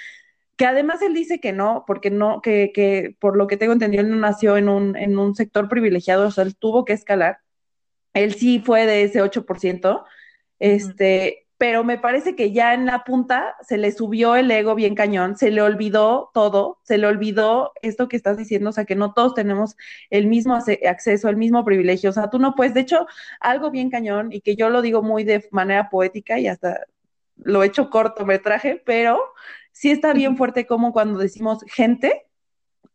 [0.59, 4.03] que además él dice que no, porque no, que, que por lo que tengo entendido,
[4.03, 7.39] él no nació en un, en un sector privilegiado, o sea, él tuvo que escalar.
[8.13, 10.05] Él sí fue de ese 8%,
[10.59, 14.97] este, pero me parece que ya en la punta se le subió el ego bien
[14.97, 18.97] cañón, se le olvidó todo, se le olvidó esto que estás diciendo, o sea, que
[18.97, 19.77] no todos tenemos
[20.11, 23.07] el mismo acceso, el mismo privilegio, o sea, tú no puedes, de hecho,
[23.39, 26.81] algo bien cañón y que yo lo digo muy de manera poética y hasta
[27.37, 29.21] lo he hecho cortometraje, pero
[29.79, 32.27] sí está bien fuerte como cuando decimos gente,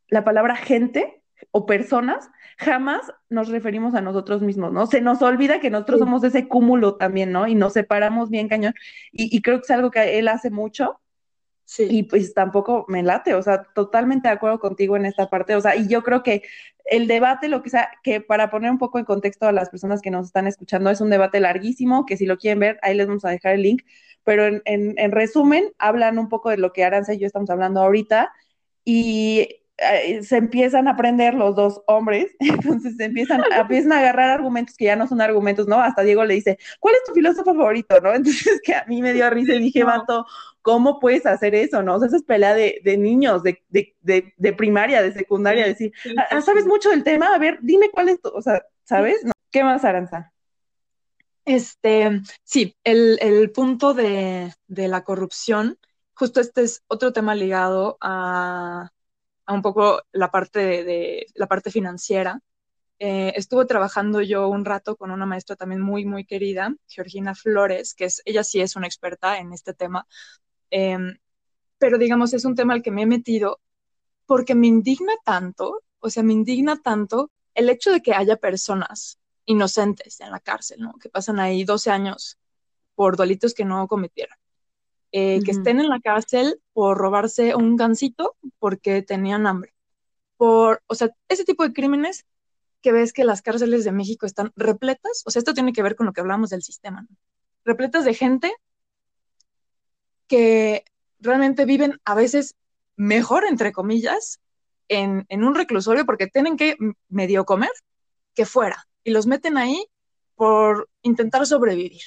[0.10, 4.86] la palabra gente o personas, jamás nos referimos a nosotros mismos, ¿no?
[4.86, 7.48] Se nos olvida que nosotros somos ese cúmulo también, ¿no?
[7.48, 8.74] Y nos separamos bien cañón.
[9.14, 11.00] Y, creo que es algo que él hace mucho.
[11.64, 11.88] Sí.
[11.90, 15.62] Y pues tampoco me late, o sea, totalmente de acuerdo contigo en esta parte, o
[15.62, 16.44] sea, y yo creo que
[16.86, 20.02] el debate, lo que sea, que para poner un poco en contexto a las personas
[20.02, 23.08] que nos están escuchando, es un debate larguísimo, que si lo quieren ver, ahí les
[23.08, 23.84] vamos a dejar el link,
[24.24, 27.82] pero en, en resumen, hablan un poco de lo que Aranza y yo estamos hablando
[27.82, 28.32] ahorita,
[28.86, 29.63] y
[30.22, 34.86] se empiezan a aprender los dos hombres, entonces se empiezan, empiezan a agarrar argumentos que
[34.86, 35.80] ya no son argumentos, ¿no?
[35.80, 38.14] Hasta Diego le dice, ¿cuál es tu filósofo favorito, no?
[38.16, 40.26] Entonces que a mí me dio risa y dije, vato,
[40.62, 41.96] ¿cómo puedes hacer eso, no?
[41.96, 46.66] O sea, esa es pelea de, niños, de, de, primaria, de secundaria, decir, ah, ¿sabes
[46.66, 47.34] mucho del tema?
[47.34, 49.18] A ver, dime cuál es tu, o sea, ¿sabes?
[49.52, 50.32] ¿Qué más, Aranza?
[51.46, 55.78] Este, sí, el, el punto de, de la corrupción,
[56.14, 58.92] justo este es otro tema ligado a
[59.46, 62.40] a un poco la parte de, la parte financiera,
[63.00, 67.94] eh, estuve trabajando yo un rato con una maestra también muy, muy querida, Georgina Flores,
[67.94, 70.08] que es, ella sí es una experta en este tema,
[70.70, 71.18] em,
[71.78, 73.60] pero digamos, es un tema al que me he metido
[74.26, 79.20] porque me indigna tanto, o sea, me indigna tanto el hecho de que haya personas
[79.46, 80.80] inocentes en la cárcel.
[81.02, 82.40] Que pasan ahí 12 años
[82.96, 84.38] por delitos que no cometieron.
[85.16, 89.76] Eh, que estén en la cárcel por robarse un gansito porque tenían hambre.
[90.38, 92.26] Por, o sea, ese tipo de crímenes
[92.82, 95.96] que ves que las cárceles de México están repletas, o sea, esto tiene que ver
[95.96, 97.16] con lo que hablamos del sistema, ¿no?
[97.64, 98.54] repletas de gente
[100.28, 100.84] que
[101.20, 102.56] realmente viven a veces
[102.96, 104.40] mejor, entre comillas,
[104.88, 106.76] en, en un reclusorio porque tienen que
[107.08, 107.72] medio comer
[108.34, 109.86] que fuera y los meten ahí
[110.36, 112.02] por intentar sobrevivir.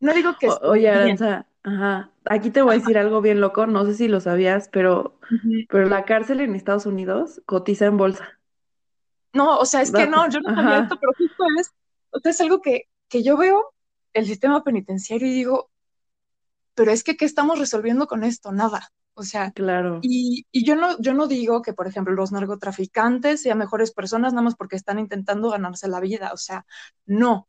[0.00, 0.48] No digo que...
[0.48, 4.20] oye, Aranza, ajá, aquí te voy a decir algo bien loco, no sé si lo
[4.20, 5.18] sabías, pero,
[5.68, 8.38] pero la cárcel en Estados Unidos cotiza en bolsa.
[9.32, 11.72] No, o sea, es que no, yo no sabía esto, pero justo es,
[12.10, 13.74] o sea, es algo que, que yo veo
[14.12, 15.70] el sistema penitenciario y digo,
[16.74, 18.52] pero es que, ¿qué estamos resolviendo con esto?
[18.52, 18.92] Nada.
[19.14, 20.00] O sea, claro.
[20.02, 24.34] Y, y, yo, no, yo no digo que, por ejemplo, los narcotraficantes sean mejores personas
[24.34, 26.32] nada más porque están intentando ganarse la vida.
[26.32, 26.66] O sea,
[27.06, 27.48] no.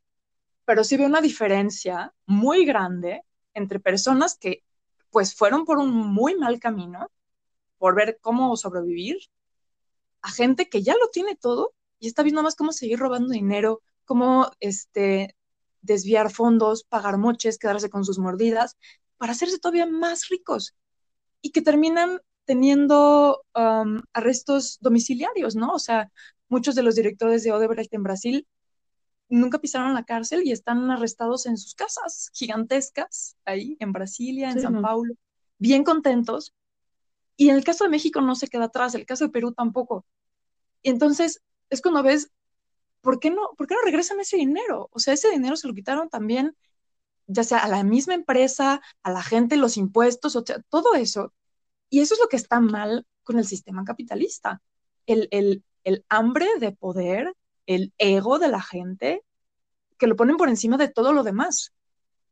[0.66, 3.24] Pero sí veo una diferencia muy grande
[3.58, 4.64] entre personas que,
[5.10, 7.10] pues, fueron por un muy mal camino,
[7.80, 9.18] por ver cómo sobrevivir,
[10.22, 13.82] a gente que ya lo tiene todo y está viendo más cómo seguir robando dinero,
[14.06, 15.36] cómo este,
[15.82, 18.78] desviar fondos, pagar moches, quedarse con sus mordidas,
[19.18, 20.76] para hacerse todavía más ricos
[21.42, 25.74] y que terminan teniendo um, arrestos domiciliarios, ¿no?
[25.74, 26.12] O sea,
[26.48, 28.48] muchos de los directores de Odebrecht en Brasil
[29.30, 34.62] nunca pisaron la cárcel y están arrestados en sus casas gigantescas, ahí en Brasilia, en
[34.62, 35.14] San Paulo,
[35.58, 36.54] bien contentos.
[37.36, 40.06] Y en el caso de México no se queda atrás, el caso de Perú tampoco.
[40.82, 42.32] Y entonces es cuando ves,
[43.02, 44.90] ¿por qué no, por qué no regresan ese dinero?
[44.92, 46.56] O sea, ese dinero se lo quitaron también
[47.28, 51.34] ya sea a la misma empresa, a la gente, los impuestos, o sea, todo eso.
[51.90, 54.62] Y eso es lo que está mal con el sistema capitalista.
[55.06, 57.34] El, el, el hambre de poder,
[57.68, 59.24] el ego de la gente,
[60.00, 61.74] que lo ponen por encima de todo lo demás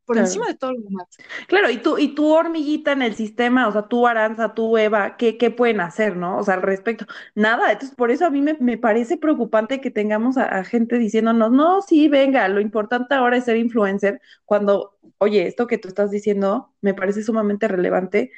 [0.05, 1.07] por encima de todo lo demás.
[1.47, 5.17] Claro, y tú, y tu hormiguita en el sistema, o sea, tú Aranza, tú Eva,
[5.17, 6.37] ¿qué, qué pueden hacer, no?
[6.37, 9.91] O sea, al respecto, nada, entonces por eso a mí me, me parece preocupante que
[9.91, 15.47] tengamos a, gente diciéndonos, no, sí, venga, lo importante ahora es ser influencer, cuando, oye,
[15.47, 18.31] esto que tú estás diciendo me parece sumamente relevante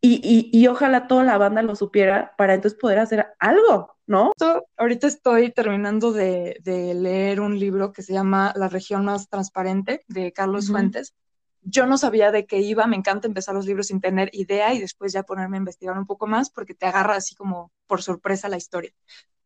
[0.00, 4.32] y, y, y ojalá toda la banda lo supiera para entonces poder hacer algo, ¿no?
[4.78, 10.32] ahorita estoy terminando de, leer un libro que se llama La región más transparente de
[10.32, 11.14] Carlos Fuentes.
[11.60, 14.80] Yo no sabía de qué iba, me encanta empezar los libros sin tener idea y
[14.80, 18.48] después ya ponerme a investigar un poco más porque te agarra así como por sorpresa
[18.48, 18.92] la historia.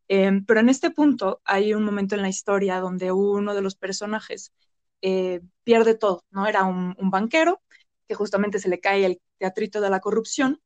[0.07, 3.75] Em, pero en este punto hay un momento en la historia donde uno de los
[3.75, 4.53] personajes
[5.01, 6.47] eh, pierde todo, ¿no?
[6.47, 7.61] Era un, un banquero
[8.07, 10.61] que justamente se le cae el teatrito de la corrupción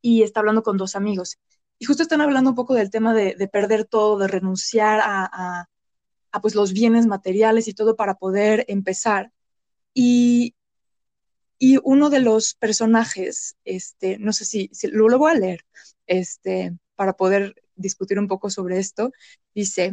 [0.00, 1.38] y está hablando con dos amigos
[1.78, 5.68] y justo están hablando un poco del tema de, perder todo, de renunciar a,
[6.42, 9.32] pues los bienes materiales y todo para poder empezar.
[9.92, 10.54] Y,
[11.58, 15.64] y uno de los personajes, este, no sé si, lo, lo voy a leer,
[16.06, 19.12] este, para poder discutir un poco sobre esto,
[19.54, 19.92] dice,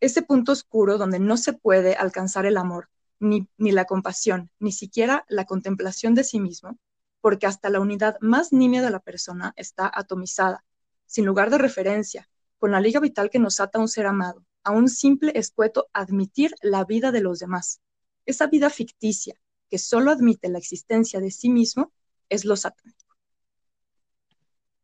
[0.00, 4.72] ese punto oscuro donde no se puede alcanzar el amor, ni, ni la compasión, ni
[4.72, 6.78] siquiera la contemplación de sí mismo,
[7.20, 10.64] porque hasta la unidad más nimia de la persona está atomizada,
[11.06, 14.44] sin lugar de referencia, con la liga vital que nos ata a un ser amado,
[14.64, 17.80] a un simple escueto admitir la vida de los demás.
[18.24, 19.34] Esa vida ficticia
[19.70, 21.92] que solo admite la existencia de sí mismo
[22.28, 23.16] es lo satánico.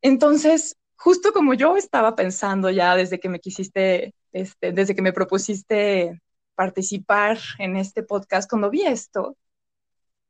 [0.00, 5.12] Entonces, justo como yo estaba pensando ya desde que me quisiste, este, desde que me
[5.12, 6.20] propusiste
[6.54, 9.36] participar en este podcast, cuando vi esto,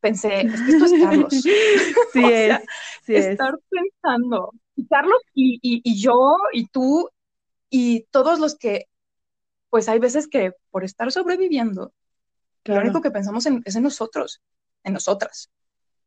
[0.01, 0.51] pensé, esto
[0.85, 1.35] es Carlos.
[2.13, 2.59] Sí, es,
[3.05, 4.53] sí estar pensando
[4.83, 7.11] y Carlos y, yo y tú
[7.71, 8.89] y todos los que,
[9.71, 11.93] pues hay veces que por estar sobreviviendo,
[12.65, 14.41] lo único que pensamos es en nosotros,
[14.85, 15.51] en nosotras.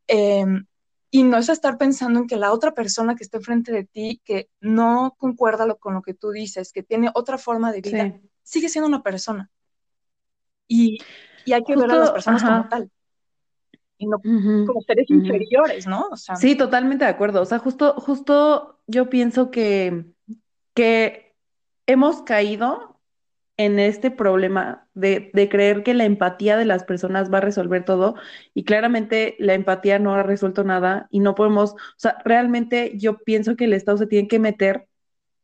[0.07, 0.65] Em,
[1.09, 4.21] y no es estar pensando en que la otra persona que está enfrente de ti,
[4.23, 8.69] que no concuerda con lo que tú dices, que tiene otra forma de vida, sigue
[8.69, 9.49] siendo una persona.
[10.67, 10.99] Y,
[11.51, 12.91] hay que ver a las personas como tal
[13.97, 16.09] y no como seres inferiores, ¿no?
[16.15, 17.41] sí, totalmente de acuerdo.
[17.41, 20.05] O sea, justo, justo yo pienso que,
[20.73, 21.33] que
[21.87, 22.99] hemos caído
[23.57, 27.85] en este problema de, de, creer que la empatía de las personas va a resolver
[27.85, 28.15] todo
[28.53, 33.17] y claramente la empatía no ha resuelto nada y no podemos, o sea, realmente yo
[33.19, 34.87] pienso que el Estado se tiene que meter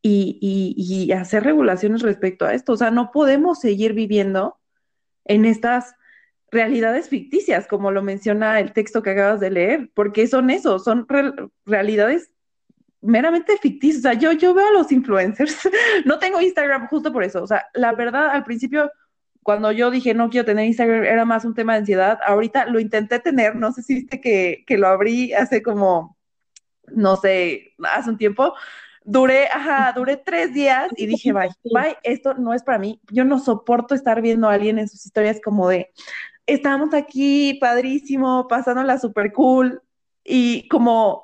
[0.01, 2.73] y, y, hacer regulaciones respecto a esto.
[2.73, 4.57] O sea, no podemos seguir viviendo
[5.25, 5.95] en estas
[6.51, 11.07] realidades ficticias, como lo menciona el texto que acabas de leer, porque son eso, son
[11.65, 12.31] realidades
[13.01, 13.99] meramente ficticias.
[13.99, 15.57] O sea, yo, yo veo a los influencers,
[16.05, 17.41] no tengo Instagram justo por eso.
[17.41, 18.91] O sea, la verdad, al principio,
[19.43, 22.19] cuando yo dije no quiero tener Instagram, era más un tema de ansiedad.
[22.25, 26.17] Ahorita lo intenté tener, no sé si viste que, que lo abrí hace como,
[26.87, 28.53] no sé, hace un tiempo,
[29.03, 33.01] duré, ajá, duré tres días y dije, bye, bye, esto no es para mí.
[33.11, 35.91] Yo no soporto estar viendo a alguien en sus historias como de,
[36.45, 39.81] estamos aquí, padrísimo, pasándola súper cool
[40.23, 41.23] y como,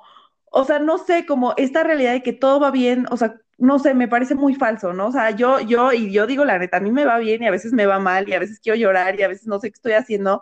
[0.51, 3.79] o sea, no sé, como esta realidad de que todo va bien, o sea, no
[3.79, 5.07] sé, me parece muy falso, ¿no?
[5.07, 7.47] O sea, yo, yo, y yo digo la neta, a mí me va bien y
[7.47, 9.69] a veces me va mal y a veces quiero llorar y a veces no sé
[9.71, 10.41] qué estoy haciendo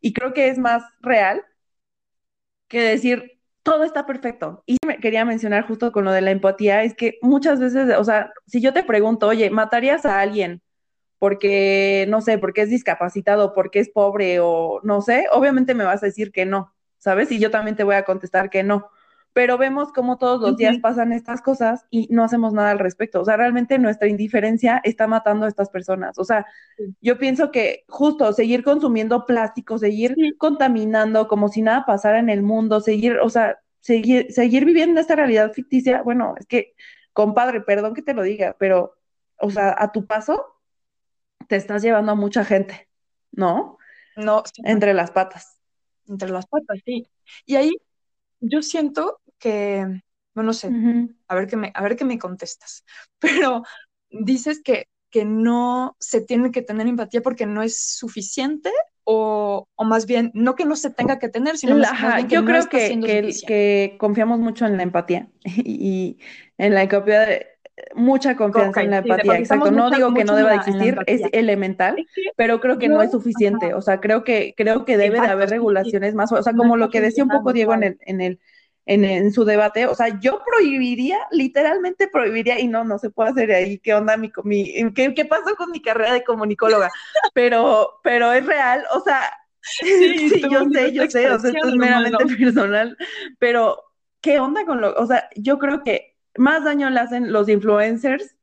[0.00, 1.42] y creo que es más real
[2.68, 4.62] que decir, todo está perfecto.
[4.66, 8.04] Y me quería mencionar justo con lo de la empatía, es que muchas veces, o
[8.04, 10.62] sea, si yo te pregunto, oye, ¿matarías a alguien
[11.18, 15.26] porque, no sé, porque es discapacitado, porque es pobre o no sé?
[15.32, 17.30] Obviamente me vas a decir que no, ¿sabes?
[17.32, 18.90] Y yo también te voy a contestar que no.
[19.32, 23.20] Pero vemos cómo todos los días pasan estas cosas y no hacemos nada al respecto.
[23.20, 26.18] O sea, realmente nuestra indiferencia está matando a estas personas.
[26.18, 26.46] O sea,
[27.02, 32.42] yo pienso que justo seguir consumiendo plástico, seguir contaminando como si nada pasara en el
[32.42, 36.74] mundo, seguir, o sea, seguir, seguir viviendo esta realidad ficticia, bueno, es que,
[37.12, 38.96] compadre, perdón que te lo diga, pero,
[39.38, 40.55] o sea, a tu paso
[41.48, 42.88] te estás llevando a mucha gente,
[43.32, 43.78] ¿no?
[44.16, 44.42] No.
[44.64, 45.58] Entre las patas.
[46.08, 47.08] Entre las patas, sí.
[47.44, 47.76] Y ahí
[48.40, 49.84] yo siento que,
[50.34, 50.70] bueno, no sé,
[51.28, 52.84] a, ver qué me, a ver qué me contestas,
[53.18, 53.62] pero
[54.10, 58.70] dices que, que no se tiene que tener empatía porque no es suficiente
[59.04, 62.34] o, o, más bien, no que no se tenga que tener, sino más, bien que
[62.34, 66.18] yo creo que, que, confiamos mucho en la empatía y,
[66.58, 67.28] en la empatía,
[67.94, 69.70] mucha confianza en la empatía, exacto.
[69.70, 73.74] No digo que no deba de existir, es elemental, pero creo que no es suficiente.
[73.74, 76.90] O sea, creo que, creo que debe de haber regulaciones más, o sea, como lo
[76.90, 78.40] que decía un poco Diego en el, en el
[78.86, 83.50] en, su debate, o sea, yo prohibiría, literalmente prohibiría, y no, no se puede hacer
[83.52, 86.90] ahí, ¿qué onda mi, mi qué, qué pasó con mi carrera de comunicóloga?
[87.34, 89.20] Pero, pero es real, o sea,
[89.60, 92.96] sí, yo sé, yo sé, o sea, esto es meramente personal,
[93.38, 93.82] pero
[94.20, 98.36] ¿qué onda con lo, o sea, yo creo que más daño le hacen los influencers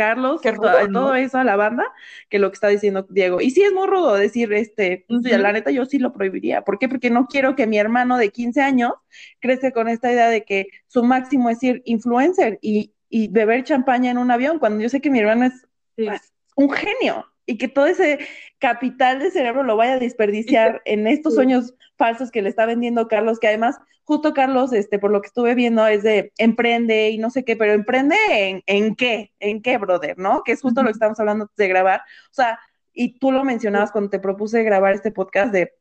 [0.00, 1.84] Carlos, que todo, eso a la banda,
[2.30, 3.42] que lo que está diciendo Diego.
[3.42, 6.62] Y sí es muy rudo decir, este, pues, la neta yo sí lo prohibiría.
[6.62, 6.88] ¿Por qué?
[6.88, 8.92] Porque no quiero que mi hermano de 15 años
[9.40, 12.94] crezca con esta idea de que su máximo es ir influencer y,
[13.28, 17.26] beber champaña en un avión, cuando yo sé que mi hermano es pues, un genio
[17.46, 18.18] y que todo ese
[18.58, 23.08] capital de cerebro lo vaya a desperdiciar en estos sueños falsos que le está vendiendo
[23.08, 27.18] Carlos, que además, justo Carlos, este, por lo que estuve viendo, es de emprende y
[27.18, 30.42] no sé qué, pero emprende en, en qué, en qué, brother, ¿no?
[30.44, 32.00] Que es justo lo que estamos hablando de grabar.
[32.30, 32.58] O sea,
[32.92, 35.72] y tú lo mencionabas cuando te propuse grabar este podcast de,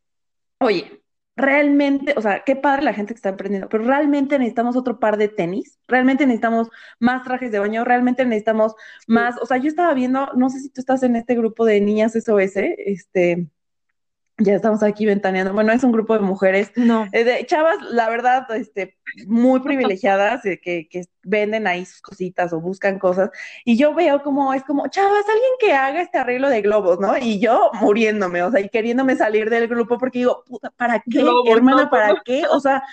[0.59, 1.01] oye,
[1.39, 5.17] realmente, o sea, qué padre la gente que está emprendiendo, pero realmente necesitamos otro par
[5.17, 8.75] de tenis, realmente necesitamos más trajes de baño, realmente necesitamos
[9.07, 11.81] más, o sea, yo estaba viendo, no sé si tú estás en este grupo de
[11.81, 13.47] niñas SOS, este,
[14.39, 15.53] ya estamos aquí ventaneando.
[15.53, 17.07] Bueno, es un grupo de mujeres, no.
[17.11, 18.97] Eh, de chavas, la verdad, este,
[19.27, 23.29] muy privilegiadas, que, que, venden ahí sus cositas o buscan cosas.
[23.65, 27.17] Y yo veo como, es como, chavas, alguien que haga este arreglo de globos, ¿no?
[27.17, 31.23] Y yo muriéndome, o sea, y queriéndome salir del grupo porque digo, puta, ¿para qué,
[31.51, 32.43] hermana, para qué?
[32.49, 32.83] O sea,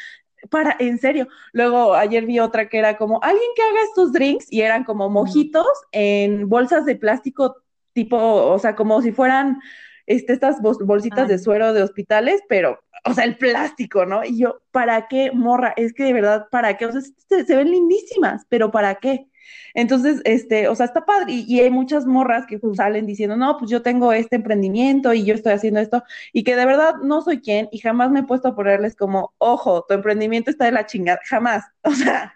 [0.51, 1.29] para, en serio.
[1.53, 5.09] Luego ayer vi otra que era como, alguien que haga estos drinks y eran como
[5.09, 7.57] mojitos en bolsas de plástico
[7.93, 9.59] tipo, o sea, como si fueran
[10.07, 14.25] este, estas bolsitas de suero de hospitales, pero, o sea, el plástico, ¿no?
[14.25, 15.75] Y yo, ¿para qué, morra?
[15.77, 16.87] Es que de verdad, ¿para qué?
[16.87, 19.27] O sea, se, ven lindísimas, pero ¿para qué?
[19.75, 21.33] Entonces, este, o sea, está padre.
[21.33, 25.25] Y, hay muchas morras que pues, salen diciendo, no, pues yo tengo este emprendimiento y
[25.25, 28.25] yo estoy haciendo esto, y que de verdad no soy quien, y jamás me he
[28.25, 31.65] puesto a ponerles como, ojo, tu emprendimiento está de la chingada, jamás.
[31.83, 32.35] O sea,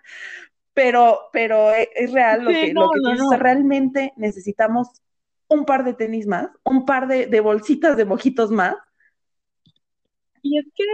[0.74, 2.90] pero, pero e, es, real lo que, lo
[3.30, 5.02] que realmente necesitamos
[5.50, 8.76] un par de tenis más, un par de, bolsitas de mojitos más.
[10.42, 10.84] Y es que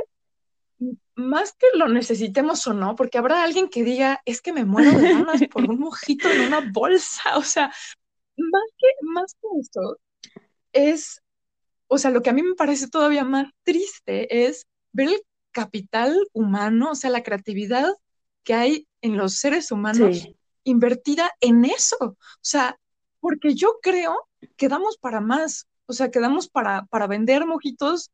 [1.14, 4.98] más que lo necesitemos o no, porque habrá alguien que diga, es que me muero
[4.98, 7.68] de ganas por un mojito en una bolsa, o sea,
[8.36, 9.98] más que, más que esto,
[10.72, 11.22] es,
[11.86, 16.16] o sea, lo que a mí me parece todavía más triste es ver el capital
[16.32, 17.92] humano, o sea, la creatividad
[18.42, 20.28] que hay en los seres humanos
[20.64, 22.78] invertida en eso, o sea,
[23.20, 28.10] porque yo creo quedamos para más, o sea, quedamos para, para vender mojitos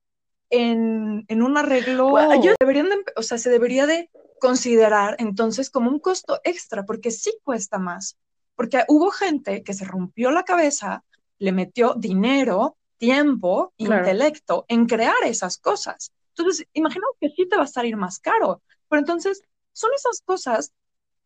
[0.50, 2.14] en, un arreglo.
[2.60, 4.10] Deberían o sea, se debería de
[4.40, 8.16] considerar entonces como un costo extra, porque sí cuesta más.
[8.54, 11.04] porque hubo gente que se rompió la cabeza,
[11.38, 16.12] le metió dinero, tiempo, intelecto en crear esas cosas.
[16.36, 20.72] Entonces, imagino que sí te va a salir más caro, pero entonces son esas cosas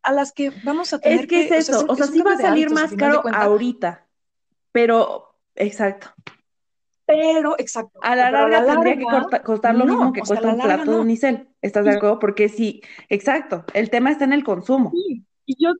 [0.03, 1.45] a las que vamos a tener es que...
[1.47, 4.06] es eso, o sea, sí va a salir más caro ahorita,
[4.77, 6.13] pero, exacto.
[7.07, 7.99] Pero, exacto.
[8.03, 11.49] A la larga tendría que costar lo mismo que cuesta un plato de unicel.
[11.63, 12.19] ¿Estás de acuerdo?
[12.19, 14.91] Porque sí, exacto, el tema está en el consumo.
[14.93, 15.73] Sí, y yo,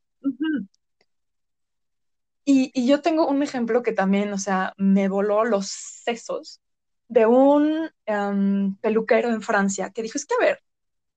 [2.47, 6.63] y, yo tengo un ejemplo que también, o sea, me voló los sesos
[7.09, 10.61] de un em, peluquero en Francia que dijo, es que a ver,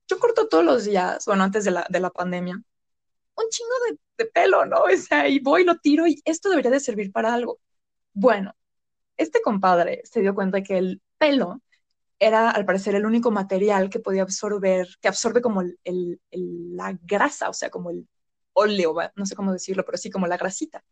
[0.10, 4.00] yo corto todos los días, bueno, antes de la, de la pandemia, un chingo de,
[4.18, 4.84] de pelo, ¿no?
[4.94, 7.58] O sea, y voy, lo tiro y esto debería de servir para algo.
[8.22, 8.54] Bueno,
[9.16, 11.62] este compadre se dio cuenta que el pelo
[12.20, 15.64] era, al parecer, el único material que podía absorber, que absorbe como
[16.34, 18.10] la grasa, o sea, como el
[18.52, 20.84] óleo, no sé cómo decirlo, pero sí como la grasita.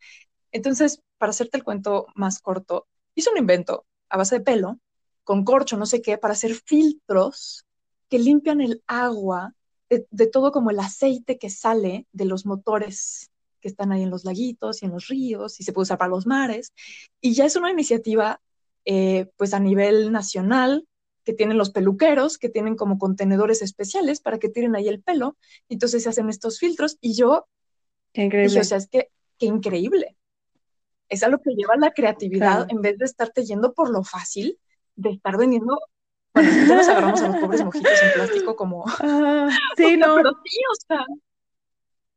[0.54, 4.80] Entonces, para hacerte el cuento más corto, hizo un invento a base de pelo,
[5.26, 7.66] con corcho, no sé qué, para hacer filtros
[8.08, 9.54] que limpian el agua
[9.90, 13.32] de, todo como el aceite que sale de los motores
[13.68, 16.10] que están ahí en los laguitos y en los ríos y se puede usar para
[16.10, 16.72] los mares.
[17.20, 18.40] Y ya es una iniciativa
[18.86, 20.88] eh, pues a nivel nacional
[21.26, 25.36] que tienen los peluqueros, que tienen como contenedores especiales para que tiren ahí el pelo.
[25.68, 27.48] Entonces se hacen estos filtros y yo...
[28.14, 28.62] Qué increíble.
[28.62, 30.16] o sea, es que, qué increíble.
[31.10, 34.58] Es a lo que lleva la creatividad en vez de estarte yendo por lo fácil,
[34.96, 35.78] de estar vendiendo
[36.34, 38.86] bueno, ya nos agarramos a los pobres mojitos en plástico como...
[39.00, 40.16] Ah, sí, no.
[40.16, 41.06] Pero sí, o sea,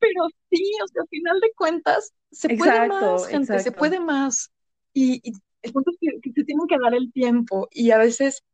[0.01, 4.51] pero sí, o sea, al final de cuentas, se puede más, gente, se puede más.
[4.93, 5.23] Y,
[5.63, 8.45] el punto es que, se tienen que dar el tiempo y a veces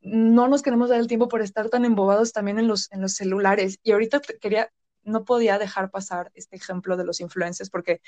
[0.00, 3.14] no nos queremos dar el tiempo por estar tan embobados también en los, en los
[3.14, 3.80] celulares.
[3.82, 4.70] Y ahorita quería,
[5.02, 8.00] no podía dejar pasar este ejemplo de los influencers porque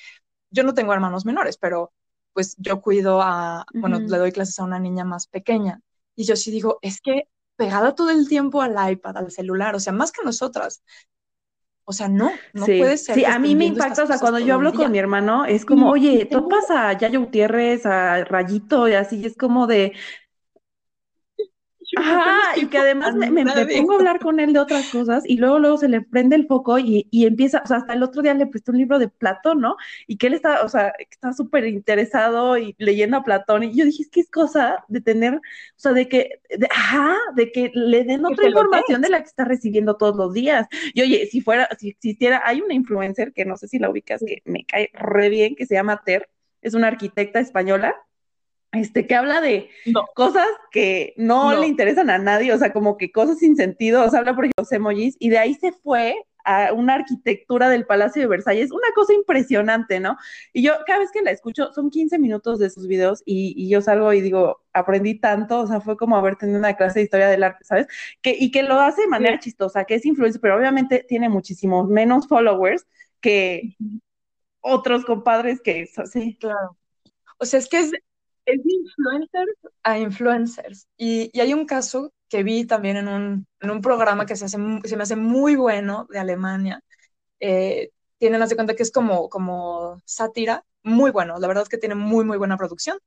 [0.50, 1.92] yo no tengo hermanos menores, pero
[2.32, 5.80] pues yo cuido a, bueno, le doy clases a una niña más pequeña
[6.14, 9.80] y yo sí digo, es que pegada todo el tiempo al iPad, al celular, o
[9.80, 10.82] sea, más que nosotras.
[11.90, 13.14] O sea, no, no puede ser.
[13.14, 15.88] Sí, a mí me impacta, o sea, cuando yo hablo con mi hermano, es como,
[15.90, 19.94] oye, tú pasa a Yayo Gutiérrez, a Rayito, y así, es como de,
[22.04, 25.36] Ajá, y que además me, me, pongo a hablar con él de otras cosas y
[25.36, 28.22] luego luego se le prende el foco y, y, empieza, o sea, hasta el otro
[28.22, 29.76] día le presté un libro de Platón, ¿no?
[30.06, 33.84] Y que él está, o sea, está súper interesado y leyendo a Platón y yo
[33.84, 35.40] dije, es que es cosa de tener, o
[35.76, 36.40] sea, de que,
[36.70, 40.66] ajá, de que le den otra información de la que está recibiendo todos los días.
[40.94, 44.22] Y oye, si fuera, si existiera, hay una influencer que no sé si la ubicas,
[44.24, 46.28] que me cae re bien, que se llama Ter,
[46.62, 47.94] es una arquitecta española
[48.72, 49.70] este, que habla de
[50.14, 54.10] cosas que no, le interesan a nadie, o sea, como que cosas sin sentido, o
[54.10, 58.22] sea, habla por los emojis, y de ahí se fue a una arquitectura del Palacio
[58.22, 60.16] de Versalles, una cosa impresionante, ¿no?
[60.52, 63.82] Y yo cada vez que la escucho, son 15 minutos de sus videos y, yo
[63.82, 67.28] salgo y digo, aprendí tanto, o sea, fue como haber tenido una clase de historia
[67.28, 67.86] del arte, ¿sabes?
[68.22, 71.88] Que, y que lo hace de manera chistosa, que es influencer, pero obviamente tiene muchísimos
[71.88, 72.86] menos followers
[73.20, 73.76] que
[74.60, 76.38] otros compadres que, sí.
[76.40, 76.78] Claro.
[77.38, 77.92] O sea, es que es,
[78.48, 80.88] es de influencers a influencers.
[80.96, 84.46] Y, y, hay un caso que vi también en un, en un programa que se,
[84.46, 86.82] hace, se me hace muy bueno de Alemania.
[87.40, 91.78] Eh, tienen, hace cuenta que es como, como sátira, muy bueno, la verdad es que
[91.78, 92.98] tiene muy, muy buena producción,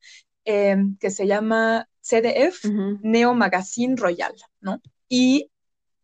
[0.45, 2.65] eh, que se llama CDF,
[3.01, 4.81] Neo Magazine Royal, ¿no?
[5.09, 5.51] Y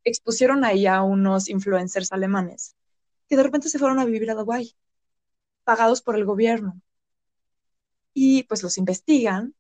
[0.03, 2.75] expusieron ahí a unos influencers alemanes
[3.29, 4.75] que de repente se fueron a vivir a Dubái,
[5.63, 6.81] pagados por el gobierno
[8.20, 9.53] y pues los investigan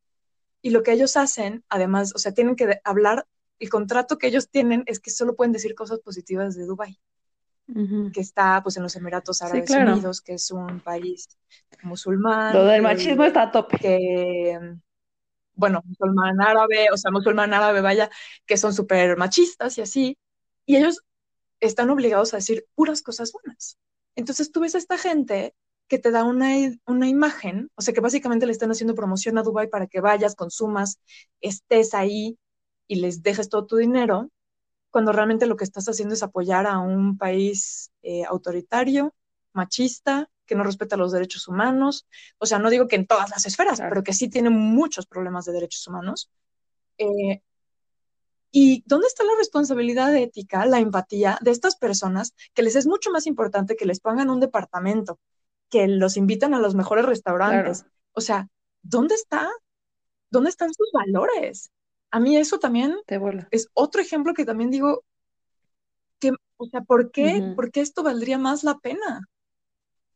[0.63, 3.27] y lo que ellos hacen, además, o sea, tienen que hablar,
[3.59, 6.99] el contrato que ellos tienen es que solo pueden decir cosas positivas de Dubái,
[7.67, 11.37] que está pues en los Emiratos Árabes Unidos, que es un país
[11.83, 12.55] musulmán.
[12.55, 13.77] Lo del machismo está a tope.
[13.77, 14.59] Que,
[15.53, 18.09] bueno, musulmán árabe, o sea, musulmán árabe, vaya,
[18.47, 20.17] que son súper machistas y así,
[20.65, 21.03] y ellos
[21.59, 23.77] están obligados a decir puras cosas buenas.
[24.15, 25.53] Entonces tú ves a esta gente
[25.87, 26.49] que te da una,
[26.85, 30.35] una imagen, o sea que básicamente le están haciendo promoción a Dubai para que vayas,
[30.35, 30.99] consumas,
[31.41, 32.37] estés ahí
[32.87, 34.29] y les dejes todo tu dinero,
[34.89, 39.13] cuando realmente lo que estás haciendo es apoyar a un país eh, autoritario,
[39.53, 42.07] machista, que no respeta los derechos humanos.
[42.39, 45.45] O sea, no digo que en todas las esferas, pero que sí tiene muchos problemas
[45.45, 46.31] de derechos humanos.
[46.97, 47.41] Eh,
[48.51, 53.11] ¿Y dónde está la responsabilidad ética, la empatía de estas personas que les es mucho
[53.11, 55.19] más importante que les pongan un departamento,
[55.69, 57.85] que los invitan a los mejores restaurantes.
[58.13, 58.47] O sea,
[58.81, 59.49] ¿dónde está?
[60.29, 61.71] ¿Dónde están sus valores?
[62.11, 62.95] A mí eso también
[63.51, 65.03] es otro ejemplo que también digo,
[66.19, 69.21] que, o sea, ¿por qué, ¿por qué esto valdría más la pena?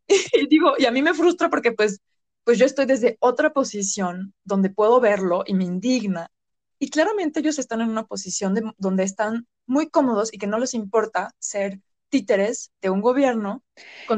[0.34, 2.00] y digo, y a mí me frustra porque pues,
[2.44, 6.32] pues yo estoy desde otra posición donde puedo verlo y me indigna.
[6.80, 10.58] Y claramente ellos están en una posición de, donde están muy cómodos y que no
[10.58, 11.80] les importa ser
[12.12, 13.64] títeres de un gobierno.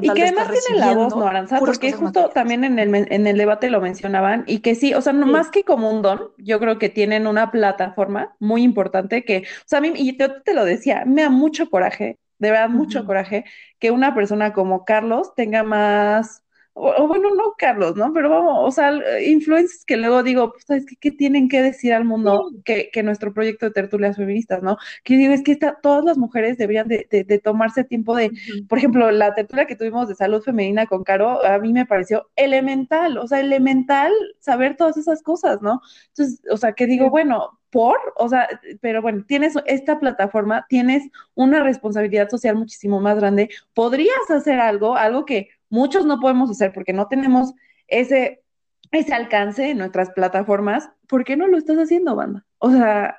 [0.02, 1.60] y que además tienen la voz, ¿no, Aranza?
[1.60, 5.14] Porque justo también en el, en el debate lo mencionaban y que sí, o sea,
[5.14, 9.44] no, más que como un don, yo creo que tienen una plataforma muy importante que,
[9.44, 12.70] o sea, a mí, y yo te lo decía, me da mucho coraje, de verdad,
[12.70, 13.46] mucho coraje
[13.80, 16.43] que una persona como Carlos tenga más
[16.76, 18.12] o, bueno, no Carlos, ¿no?
[18.14, 21.94] Pero vamos, o sea, influencers que luego digo, pues, ¿sabes qué, qué tienen que decir
[21.94, 24.78] al mundo que, que, nuestro proyecto de tertulias feministas, ¿no?
[25.04, 28.32] Que digo, es que está, todas las mujeres deberían de, de, tomarse tiempo de,
[28.68, 32.30] por ejemplo, la tertulia que tuvimos de salud femenina con Caro, a mí me pareció
[32.36, 35.82] elemental, o sea, elemental saber todas esas cosas, ¿no?
[36.10, 38.48] Entonces, o sea, que digo, bueno, por, o sea,
[38.82, 44.96] pero bueno, tienes esta plataforma, tienes una responsabilidad social muchísimo más grande, podrías hacer algo,
[44.96, 47.54] algo que muchos no podemos hacer porque no tenemos
[47.88, 48.44] ese,
[48.92, 52.46] ese alcance en nuestras plataformas, ¿por qué no lo estás haciendo, banda?
[52.60, 53.18] O sea,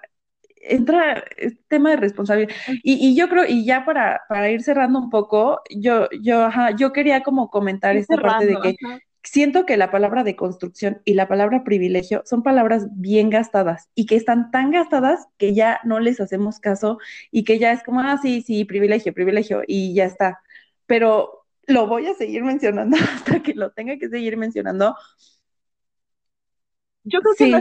[0.61, 2.55] entra el tema de responsabilidad.
[2.85, 6.71] Y, y, yo creo, y ya para, para ir cerrando un poco, yo, yo, ajá,
[6.77, 8.77] yo quería como comentar esta parte de que
[9.25, 14.07] siento que la palabra de construcción y la palabra privilegio son palabras bien gastadas y
[14.07, 16.99] que están tan gastadas que ya no les hacemos caso
[17.33, 20.41] y que ya es como, ah, sí, sí, privilegio, privilegio, y ya está.
[20.87, 24.97] Pero lo voy a seguir mencionando hasta que lo tenga que seguir mencionando.
[27.07, 27.61] Yo creo que no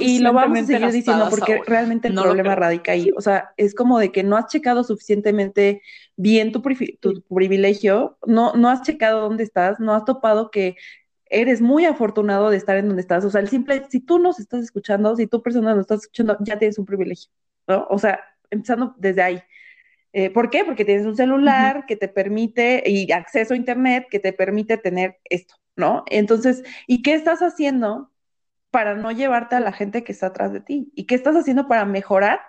[0.00, 3.12] y lo vamos a seguir diciendo porque realmente el problema radica ahí.
[3.16, 5.80] O sea, es como de que no has checado suficientemente
[6.16, 6.60] bien tu,
[6.98, 10.76] tu privilegio, no, no has checado dónde estás, no has topado que
[11.26, 13.24] eres muy afortunado de estar en donde estás.
[13.24, 16.36] O sea, el simple, si tú nos estás escuchando, si tú persona nos estás escuchando,
[16.40, 17.30] ya tienes un privilegio,
[17.68, 17.86] ¿no?
[17.88, 18.20] O sea,
[18.50, 19.40] empezando desde ahí.
[20.12, 20.64] Eh, ¿Por qué?
[20.64, 25.18] Porque tienes un celular que te permite y acceso a Internet que te permite tener
[25.24, 26.04] esto, ¿no?
[26.08, 28.10] Entonces, ¿y qué estás haciendo
[28.70, 30.90] para no llevarte a la gente que está atrás de ti?
[30.94, 32.40] ¿Y qué estás haciendo para mejorar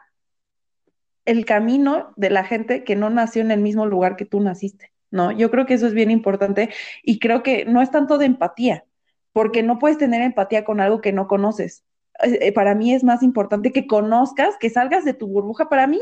[1.25, 4.91] el camino de la gente que no nació en el mismo lugar que tú naciste?
[5.11, 5.31] ¿No?
[5.31, 6.69] Yo creo que eso es bien importante
[7.03, 8.85] y creo que no es tanto de empatía,
[9.33, 11.83] porque no puedes tener empatía con algo que no conoces.
[12.23, 15.69] Eh, para mí es más importante que conozcas, que salgas de tu burbuja.
[15.69, 15.99] Para mí,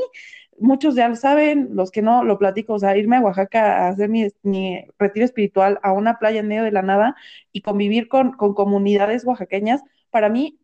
[0.59, 3.89] muchos ya lo saben, los que no lo platico, o sea, irme a Oaxaca a
[3.89, 4.29] hacer mi,
[4.97, 7.15] retiro espiritual a una playa en medio de la nada
[7.51, 10.59] y convivir con, comunidades oaxaqueñas, para mí,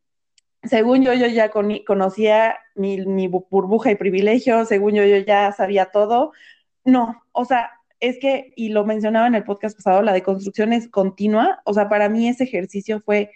[0.64, 5.88] según yo, yo ya conocía mi, mi burbuja y privilegio, según yo, yo ya sabía
[5.88, 6.32] todo.
[6.84, 10.90] No, o sea, es que, y lo mencionaba en el podcast pasado, la deconstrucción es
[10.90, 13.32] continua, o sea, para mí ese ejercicio fue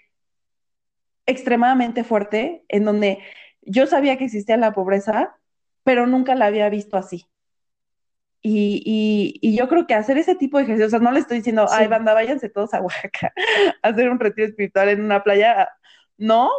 [1.26, 3.20] extremadamente fuerte, en donde
[3.62, 5.39] yo sabía que existía la pobreza,
[5.84, 7.26] pero nunca la había visto así.
[8.42, 11.38] Y, y, yo creo que hacer ese tipo de ejercicios, o sea, no le estoy
[11.38, 13.34] diciendo, ay, banda, váyanse todos a Oaxaca
[13.84, 15.70] a hacer un retiro espiritual en una playa.
[16.18, 16.50] No.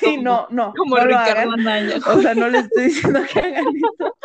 [0.00, 0.74] sí, no, no.
[0.76, 1.54] Como Ricardo
[2.08, 4.16] O sea, no le estoy diciendo que hagan eso.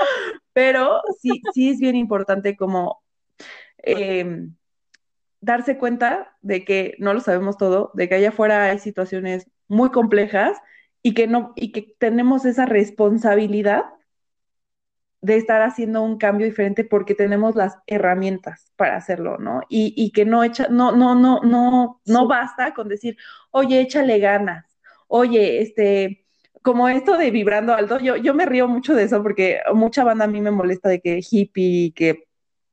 [0.52, 3.02] Pero sí, sí es bien importante como
[3.78, 4.56] em,
[5.40, 9.92] darse cuenta de que no lo sabemos todo, de que allá afuera hay situaciones muy
[9.92, 10.58] complejas
[11.08, 13.86] y que no, y que tenemos esa responsabilidad
[15.22, 19.62] de estar haciendo un cambio diferente porque tenemos las herramientas para hacerlo, ¿no?
[19.70, 23.16] Y, y que no echa, no, no, no, no, no basta con decir,
[23.51, 24.66] oye, échale ganas,
[25.08, 26.26] oye, este,
[26.62, 30.26] como esto de vibrando alto, yo, yo me río mucho de eso porque mucha banda
[30.26, 32.27] a mí me molesta de que hippie, que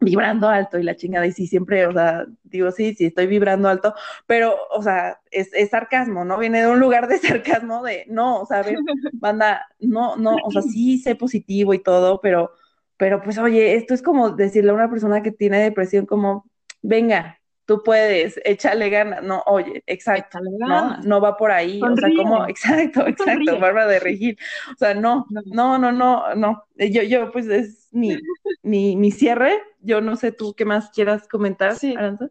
[0.04, 3.68] vibrando alto y la chingada, y sí, siempre, o sea, digo, sí, sí, estoy vibrando
[3.68, 3.94] alto,
[4.26, 6.38] pero, o sea, es, sarcasmo, ¿no?
[6.38, 7.18] Viene de un lugar de
[7.62, 8.76] sarcasmo de, no, o sea, a ver,
[9.14, 12.52] banda, no, no, o sea, sí sé positivo y todo, pero,
[12.96, 16.50] pero pues, oye, esto es como decirle a una persona que tiene depresión como,
[16.82, 22.10] venga, tú puedes, échale ganas, no, oye, exacto, no, no va por ahí, o sea,
[22.16, 24.38] como, exacto, exacto, barba de regir,
[24.72, 28.18] o sea, no, no, no, no, no, yo, yo, pues es mi,
[28.62, 31.94] mi, mi cierre, yo no sé tú qué más quieras comentar, sí.
[31.96, 32.30] Aranza.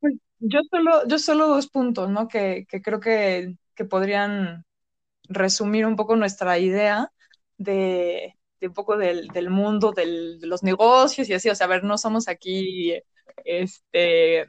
[0.00, 2.28] Pues, yo solo, yo solo dos puntos, ¿no?
[2.28, 4.64] Que, que creo que, que podrían
[5.28, 7.12] resumir un poco nuestra idea
[7.56, 8.36] de,
[8.68, 11.98] un poco del, del mundo de los negocios y así, o sea, a ver, no
[11.98, 12.94] somos aquí,
[13.44, 14.46] este,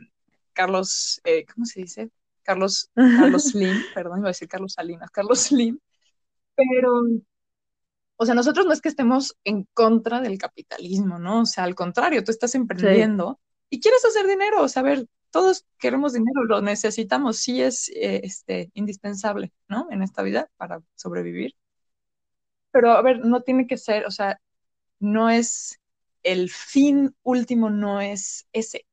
[0.53, 2.11] Carlos, eh, ¿cómo se dice?
[2.43, 5.79] Carlos, Carlos Slim, perdón, iba a decir Carlos Salinas, Carlos Slim,
[6.55, 7.01] pero,
[8.17, 11.41] o sea, nosotros no es que estemos en contra del capitalismo, ¿no?
[11.41, 13.39] O sea, al contrario, tú estás emprendiendo
[13.69, 17.89] y quieres hacer dinero, o sea, a ver, todos queremos dinero, lo necesitamos, sí es
[17.89, 19.87] eh, este, indispensable, ¿no?
[19.89, 21.55] En esta vida para sobrevivir
[22.73, 24.41] pero a ver, no tiene que ser, o sea,
[24.99, 25.79] no es
[26.23, 28.85] el fin último no es ese.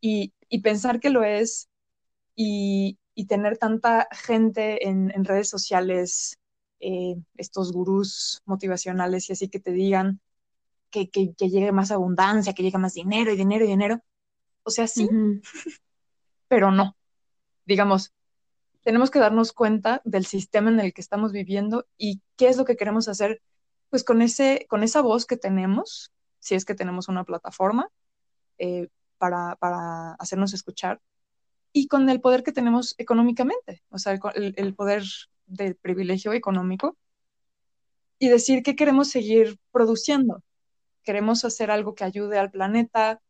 [0.00, 1.68] Y, pensar que lo es
[2.34, 6.38] y, tener tanta gente en, redes sociales,
[6.80, 10.20] eh, estos gurús motivacionales y así que te digan
[10.90, 11.06] que,
[11.38, 14.02] llegue más abundancia, que llegue más dinero y dinero y dinero.
[14.64, 15.08] O sea, sí,
[16.48, 16.96] pero no.
[17.64, 18.12] Digamos,
[18.82, 22.64] tenemos que darnos cuenta del sistema en el que estamos viviendo y qué es lo
[22.64, 23.42] que queremos hacer,
[23.90, 27.88] pues con, ese, con esa voz que tenemos, si es que tenemos una plataforma
[28.58, 31.00] eh, para, hacernos escuchar,
[31.72, 35.04] y con el poder que tenemos económicamente, o sea, el, poder
[35.46, 36.96] del privilegio económico,
[38.18, 40.42] y decir que queremos seguir produciendo.
[41.02, 43.20] Queremos hacer algo que ayude al planeta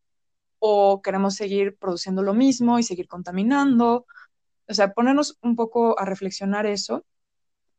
[0.59, 4.07] o queremos seguir produciendo lo mismo y seguir contaminando.
[4.71, 7.05] O sea, ponernos un poco a reflexionar eso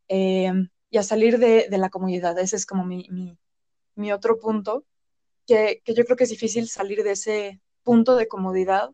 [0.09, 0.51] eh,
[0.89, 2.37] y a salir de, la comunidad.
[2.37, 3.07] Ese es como mi,
[3.95, 4.85] mi otro punto,
[5.47, 8.91] que, yo creo que es difícil salir de ese punto de comodidad,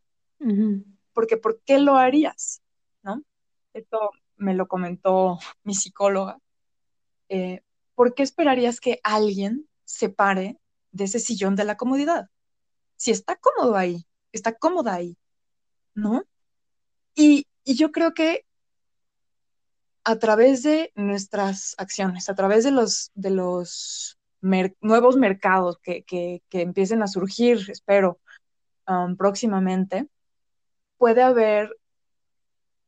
[1.13, 2.61] porque ¿por qué lo harías?
[3.01, 3.23] ¿No?
[3.73, 6.39] Esto me lo comentó mi psicóloga.
[7.29, 7.61] Eh,
[7.95, 10.59] ¿Por qué esperarías que alguien se pare
[10.91, 12.29] de ese sillón de la comodidad?
[12.95, 15.17] Si está cómodo ahí, está cómoda ahí,
[15.93, 16.23] ¿no?
[17.15, 18.45] Y, y yo creo que
[20.05, 27.03] a través de nuestras acciones, a través de los, de los nuevos mercados que, empiecen
[27.03, 28.21] a surgir, espero,
[28.87, 30.07] um, próximamente,
[30.97, 31.75] puede haber,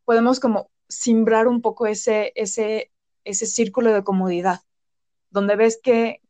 [0.05, 2.89] podemos como simbrar un poco ese, ese,
[3.25, 4.61] ese círculo de comodidad,
[5.29, 6.21] donde ves que,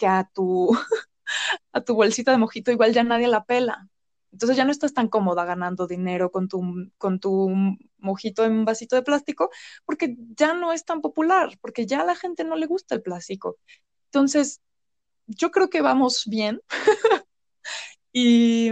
[0.00, 0.70] a, tu,
[1.72, 3.90] a tu bolsita de mojito igual ya nadie la pela.
[4.32, 7.50] Entonces ya no estás tan cómoda ganando dinero con tu, con tu
[7.98, 9.50] mojito en un vasito de plástico,
[9.84, 13.02] porque ya no es tan popular, porque ya a la gente no le gusta el
[13.02, 13.58] plástico.
[14.06, 14.60] Entonces,
[15.26, 16.60] yo creo que vamos bien.
[18.12, 18.70] y,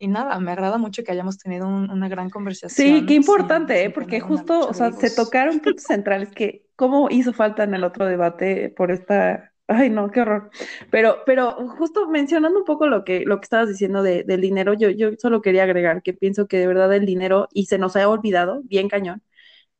[0.00, 3.00] nada, me agrada mucho que hayamos tenido una gran conversación.
[3.00, 3.90] Sí, qué importante, ¿eh?
[3.90, 8.06] porque justo, o sea, se tocaron puntos centrales que, ¿cómo hizo falta en el otro
[8.06, 9.53] debate por esta...
[9.66, 10.50] Ay, no, qué horror.
[10.90, 14.74] Pero, pero justo mencionando un poco lo que, lo que estabas diciendo de, del dinero,
[14.74, 17.96] yo, yo solo quería agregar que pienso que de verdad el dinero, y se nos
[17.96, 19.22] ha olvidado, bien cañón,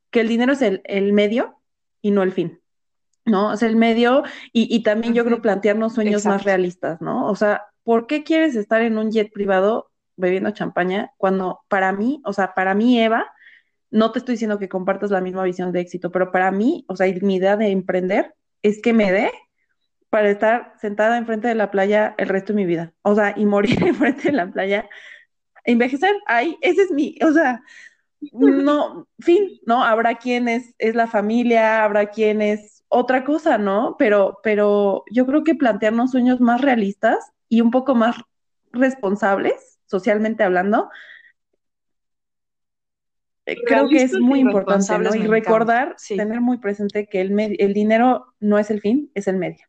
[0.09, 1.59] que el dinero es el, el medio
[2.01, 2.59] y no el fin.
[3.25, 3.53] ¿no?
[3.53, 4.23] Es el medio
[4.53, 7.27] y, también yo creo plantearnos sueños más realistas, ¿no?
[7.27, 12.21] O sea, ¿por qué quieres estar en un jet privado bebiendo champaña cuando para mí,
[12.23, 13.25] o sea, para mí, Eva,
[13.89, 16.95] no te estoy diciendo que compartas la misma visión de éxito, pero para mí, o
[16.95, 19.31] sea, mi idea de emprender es que me dé
[20.15, 23.45] para estar sentada enfrente de la playa el resto de mi vida, o sea, y
[23.45, 24.87] morir enfrente de la playa,
[25.65, 27.61] envejecer, ahí, ese es mi, o sea,
[28.31, 29.83] no, fin, ¿no?
[29.83, 33.97] Habrá quienes es la familia, habrá quienes otra cosa, ¿no?
[33.99, 38.15] Pero, pero yo creo que plantearnos sueños más realistas y un poco más
[38.71, 40.89] responsables, socialmente hablando,
[43.47, 45.13] eh, creo que es muy importante, ¿no?
[45.13, 49.35] Y recordar, tener muy presente que el, el dinero no es el fin, es el
[49.35, 49.67] medio.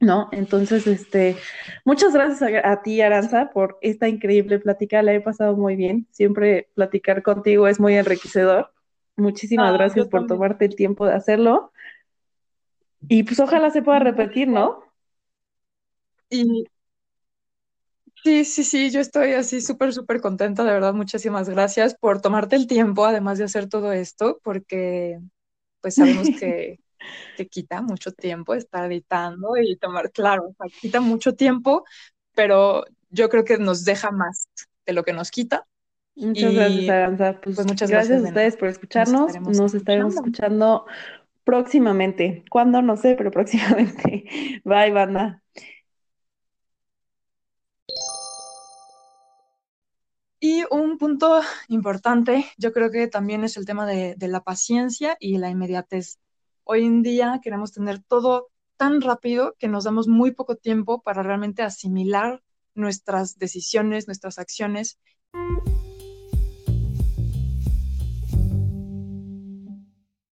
[0.00, 0.28] ¿No?
[0.32, 1.36] Entonces, este,
[1.84, 6.68] muchas gracias a, ti, Aranza, por esta increíble plática, la he pasado muy bien, siempre
[6.74, 8.72] platicar contigo es muy enriquecedor.
[9.16, 11.72] Muchísimas ah, gracias por tomarte el tiempo de hacerlo.
[13.08, 14.84] Y pues ojalá se pueda repetir, ¿no?
[16.30, 16.66] Y
[18.22, 22.54] sí, sí, sí, yo estoy así súper, súper contenta, de verdad, muchísimas gracias por tomarte
[22.54, 25.18] el tiempo, además de hacer todo esto, porque
[25.80, 26.78] pues sabemos que,
[27.36, 31.84] que quita mucho tiempo estar editando y tomar, claro, quita mucho tiempo,
[32.34, 34.48] pero yo creo que nos deja más
[34.86, 35.66] de lo que nos quita.
[36.14, 37.40] Muchas gracias, Aranza.
[37.40, 39.40] Pues, pues muchas gracias, a ustedes por escucharnos.
[39.40, 40.86] Nos estaremos escuchando
[41.44, 42.44] próximamente.
[42.50, 42.82] ¿Cuándo?
[42.82, 44.24] No sé, pero próximamente.
[44.64, 45.42] Bye, banda.
[50.40, 55.38] Y un punto importante, yo creo que también es el tema de, la paciencia y
[55.38, 56.18] la inmediatez.
[56.70, 61.22] Hoy en día queremos tener todo tan rápido que nos damos muy poco tiempo para
[61.22, 62.42] realmente asimilar
[62.74, 64.98] nuestras decisiones, nuestras acciones.